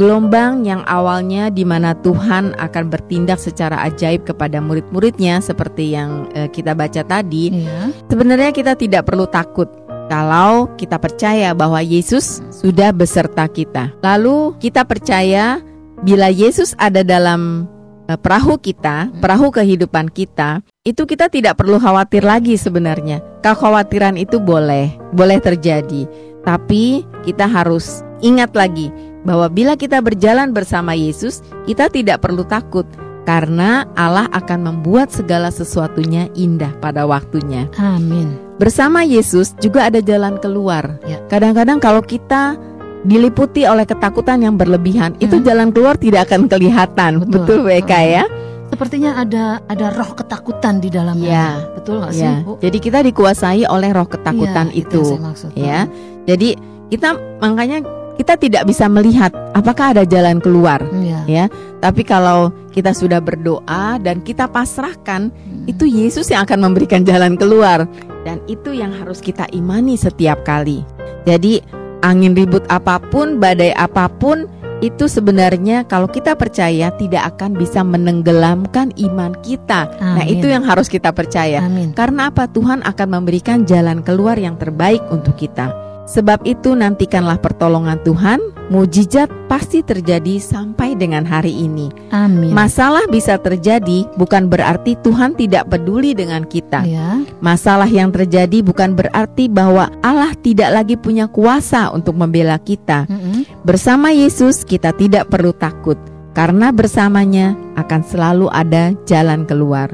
gelombang 0.00 0.64
yang 0.64 0.84
awalnya 0.88 1.48
di 1.48 1.64
mana 1.64 1.96
Tuhan 2.00 2.56
akan 2.56 2.84
bertindak 2.88 3.40
secara 3.40 3.84
ajaib 3.88 4.24
kepada 4.24 4.60
murid-muridnya, 4.60 5.40
seperti 5.44 5.92
yang 5.92 6.28
eh, 6.36 6.48
kita 6.48 6.72
baca 6.76 7.04
tadi, 7.04 7.64
Iya. 7.64 7.92
Sebenarnya 8.08 8.50
kita 8.52 8.72
tidak 8.76 9.08
perlu 9.08 9.28
takut 9.28 9.68
kalau 10.06 10.70
kita 10.78 10.96
percaya 11.02 11.50
bahwa 11.52 11.82
Yesus 11.82 12.40
sudah 12.48 12.94
beserta 12.94 13.44
kita. 13.50 13.90
Lalu 14.00 14.54
kita 14.62 14.86
percaya 14.86 15.60
bila 16.04 16.28
Yesus 16.32 16.76
ada 16.76 17.04
dalam 17.04 17.68
eh, 18.08 18.18
perahu 18.20 18.60
kita, 18.60 19.10
perahu 19.20 19.52
kehidupan 19.52 20.12
kita, 20.12 20.60
itu 20.86 21.02
kita 21.02 21.26
tidak 21.26 21.58
perlu 21.58 21.82
khawatir 21.82 22.22
lagi 22.22 22.54
sebenarnya. 22.54 23.18
Kekhawatiran 23.42 24.14
itu 24.14 24.38
boleh, 24.38 24.94
boleh 25.10 25.42
terjadi. 25.42 26.06
Tapi 26.46 27.02
kita 27.26 27.50
harus 27.50 28.06
ingat 28.22 28.54
lagi 28.54 28.94
bahwa 29.26 29.50
bila 29.50 29.74
kita 29.74 29.98
berjalan 29.98 30.54
bersama 30.54 30.94
Yesus, 30.94 31.42
kita 31.66 31.90
tidak 31.90 32.22
perlu 32.22 32.46
takut 32.46 32.86
karena 33.26 33.82
Allah 33.98 34.30
akan 34.30 34.70
membuat 34.70 35.10
segala 35.10 35.50
sesuatunya 35.50 36.30
indah 36.38 36.70
pada 36.78 37.02
waktunya. 37.02 37.66
Amin. 37.82 38.38
Bersama 38.62 39.02
Yesus 39.02 39.58
juga 39.58 39.90
ada 39.90 39.98
jalan 39.98 40.38
keluar. 40.38 41.02
Ya. 41.02 41.18
Kadang-kadang 41.26 41.82
kalau 41.82 42.00
kita 42.06 42.54
diliputi 43.02 43.66
oleh 43.66 43.82
ketakutan 43.82 44.46
yang 44.46 44.54
berlebihan, 44.54 45.18
itu 45.18 45.42
Hmm. 45.42 45.46
jalan 45.46 45.68
keluar 45.74 45.98
tidak 45.98 46.30
akan 46.30 46.46
kelihatan. 46.46 47.26
Betul. 47.26 47.42
Betul, 47.42 47.58
WK 47.66 47.92
ya? 48.06 48.24
Sepertinya 48.66 49.16
ada 49.16 49.62
ada 49.64 49.86
roh 49.92 50.12
ketakutan 50.12 50.78
di 50.78 50.90
dalamnya. 50.90 51.28
Ya. 51.28 51.48
Betul 51.72 52.02
nggak 52.02 52.12
sih, 52.12 52.24
Ya. 52.24 52.42
Bu? 52.42 52.58
Jadi 52.58 52.78
kita 52.78 52.98
dikuasai 53.00 53.62
oleh 53.64 53.90
roh 53.94 54.04
ketakutan 54.04 54.68
Iya, 54.70 54.80
itu. 54.82 55.02
maksud. 55.16 55.50
ya. 55.54 55.86
Jadi 56.26 56.58
kita 56.88 57.14
makanya 57.38 57.82
kita 58.16 58.34
tidak 58.34 58.64
bisa 58.64 58.88
melihat 58.88 59.28
apakah 59.52 59.92
ada 59.92 60.02
jalan 60.02 60.40
keluar. 60.40 60.80
Iya. 60.90 61.20
Ya. 61.26 61.44
Tapi 61.78 62.02
kalau 62.02 62.50
kita 62.72 62.90
sudah 62.90 63.20
berdoa 63.20 64.00
dan 64.00 64.18
kita 64.20 64.48
pasrahkan, 64.48 65.28
Hmm. 65.30 65.64
itu 65.68 65.84
Yesus 65.84 66.26
yang 66.26 66.42
akan 66.42 66.64
memberikan 66.64 67.04
jalan 67.04 67.36
keluar 67.36 67.84
dan 68.24 68.40
itu 68.46 68.72
yang 68.72 68.90
harus 68.90 69.20
kita 69.20 69.46
imani 69.52 69.94
setiap 69.94 70.42
kali. 70.42 70.82
Jadi 71.22 71.60
angin 72.00 72.32
ribut 72.32 72.64
apa 72.66 72.98
pun, 72.98 73.36
badai 73.36 73.70
apa 73.72 74.08
pun, 74.08 74.48
itu 74.84 75.08
sebenarnya 75.08 75.88
kalau 75.88 76.04
kita 76.04 76.36
percaya 76.36 76.92
tidak 77.00 77.36
akan 77.36 77.56
bisa 77.56 77.80
menenggelamkan 77.80 78.92
iman 79.00 79.32
kita. 79.40 79.88
Nah, 79.96 80.20
Amin. 80.20 80.36
itu 80.36 80.52
yang 80.52 80.68
harus 80.68 80.92
kita 80.92 81.16
percaya. 81.16 81.64
Amin. 81.64 81.96
Karena 81.96 82.28
apa? 82.28 82.44
Tuhan 82.44 82.84
akan 82.84 83.08
memberikan 83.08 83.64
jalan 83.64 84.04
keluar 84.04 84.36
yang 84.36 84.60
terbaik 84.60 85.00
untuk 85.08 85.40
kita. 85.40 85.72
Sebab 86.06 86.46
itu 86.46 86.78
nantikanlah 86.78 87.42
pertolongan 87.42 87.98
Tuhan, 88.06 88.38
mujizat 88.70 89.26
pasti 89.46 89.82
terjadi 89.82 90.38
sampai 90.38 90.94
dengan 90.94 91.26
hari 91.26 91.50
ini. 91.54 91.90
Amin. 92.14 92.54
Masalah 92.54 93.06
bisa 93.10 93.38
terjadi 93.38 94.06
bukan 94.14 94.46
berarti 94.46 94.94
Tuhan 95.02 95.34
tidak 95.34 95.70
peduli 95.70 96.14
dengan 96.14 96.46
kita. 96.46 96.86
Ya. 96.86 97.22
Masalah 97.42 97.90
yang 97.90 98.14
terjadi 98.14 98.62
bukan 98.62 98.94
berarti 98.94 99.50
bahwa 99.50 99.90
Allah 100.02 100.34
tidak 100.38 100.70
lagi 100.74 100.94
punya 100.94 101.26
kuasa 101.26 101.90
untuk 101.90 102.14
membela 102.14 102.58
kita. 102.62 103.06
Mm-mm. 103.10 103.46
Bersama 103.66 104.14
Yesus 104.14 104.62
kita 104.62 104.94
tidak 104.94 105.30
perlu 105.30 105.50
takut 105.54 105.98
karena 106.36 106.70
bersamanya 106.70 107.56
akan 107.74 108.00
selalu 108.06 108.46
ada 108.52 108.94
jalan 109.08 109.42
keluar. 109.48 109.88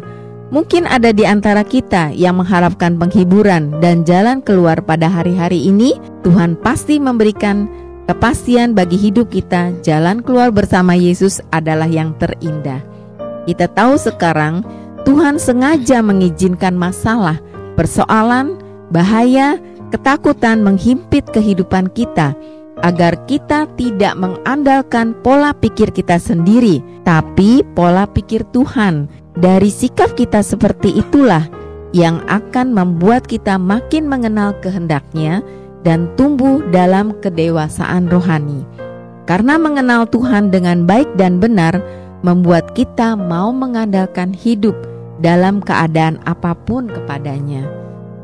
Mungkin 0.53 0.84
ada 0.84 1.16
di 1.16 1.24
antara 1.24 1.64
kita 1.64 2.12
yang 2.12 2.36
mengharapkan 2.36 3.00
penghiburan 3.00 3.72
dan 3.80 4.05
jalan 4.05 4.44
keluar 4.44 4.84
pada 4.84 5.09
hari-hari 5.09 5.64
ini. 5.64 5.96
Tuhan 6.20 6.61
pasti 6.61 7.00
memberikan 7.00 7.64
kepastian 8.05 8.76
bagi 8.76 9.00
hidup 9.00 9.32
kita. 9.32 9.72
Jalan 9.80 10.20
keluar 10.20 10.53
bersama 10.53 10.92
Yesus 10.92 11.40
adalah 11.57 11.88
yang 11.88 12.12
terindah. 12.20 12.84
Kita 13.48 13.64
tahu 13.64 13.96
sekarang 13.96 14.61
Tuhan 15.09 15.40
sengaja 15.40 16.05
mengizinkan 16.05 16.76
masalah, 16.76 17.40
persoalan, 17.72 18.61
bahaya, 18.92 19.57
ketakutan 19.88 20.61
menghimpit 20.61 21.32
kehidupan 21.32 21.88
kita 21.96 22.36
agar 22.83 23.14
kita 23.30 23.70
tidak 23.78 24.18
mengandalkan 24.18 25.14
pola 25.22 25.55
pikir 25.55 25.95
kita 25.95 26.18
sendiri, 26.18 26.83
tapi 27.07 27.62
pola 27.74 28.05
pikir 28.07 28.43
Tuhan. 28.51 29.07
Dari 29.33 29.72
sikap 29.72 30.12
kita 30.12 30.45
seperti 30.45 31.01
itulah 31.01 31.49
yang 31.97 32.20
akan 32.28 32.76
membuat 32.76 33.24
kita 33.24 33.57
makin 33.57 34.05
mengenal 34.05 34.53
kehendaknya 34.61 35.41
dan 35.87 36.11
tumbuh 36.20 36.61
dalam 36.68 37.16
kedewasaan 37.24 38.12
rohani. 38.12 38.66
Karena 39.24 39.57
mengenal 39.57 40.05
Tuhan 40.11 40.51
dengan 40.51 40.85
baik 40.85 41.09
dan 41.16 41.39
benar 41.39 41.78
membuat 42.26 42.74
kita 42.74 43.14
mau 43.14 43.55
mengandalkan 43.55 44.35
hidup 44.35 44.74
dalam 45.22 45.62
keadaan 45.62 46.18
apa 46.26 46.53
pun 46.66 46.91
kepadanya. 46.91 47.64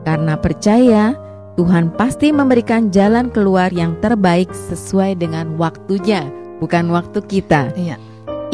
Karena 0.02 0.34
percaya 0.34 1.14
Tuhan 1.58 1.90
pasti 1.98 2.30
memberikan 2.30 2.94
jalan 2.94 3.34
keluar 3.34 3.74
yang 3.74 3.98
terbaik 3.98 4.46
sesuai 4.54 5.18
dengan 5.18 5.58
waktunya, 5.58 6.22
bukan 6.62 6.86
waktu 6.94 7.18
kita. 7.26 7.74
Iya. 7.74 7.98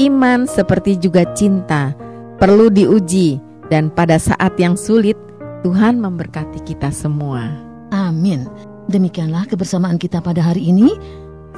Iman 0.01 0.49
seperti 0.49 0.97
juga 0.97 1.29
cinta 1.37 1.93
perlu 2.41 2.73
diuji 2.73 3.37
dan 3.69 3.93
pada 3.93 4.17
saat 4.17 4.57
yang 4.57 4.73
sulit 4.73 5.21
Tuhan 5.61 6.01
memberkati 6.01 6.65
kita 6.65 6.89
semua. 6.89 7.45
Amin. 7.93 8.49
Demikianlah 8.89 9.53
kebersamaan 9.53 10.01
kita 10.01 10.25
pada 10.25 10.41
hari 10.41 10.73
ini. 10.73 10.97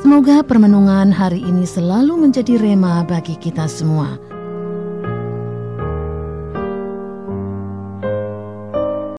Semoga 0.03 0.43
permenungan 0.43 1.15
hari 1.15 1.41
ini 1.47 1.63
selalu 1.63 2.27
menjadi 2.27 2.59
rema 2.59 3.07
bagi 3.07 3.39
kita 3.39 3.71
semua. 3.71 4.19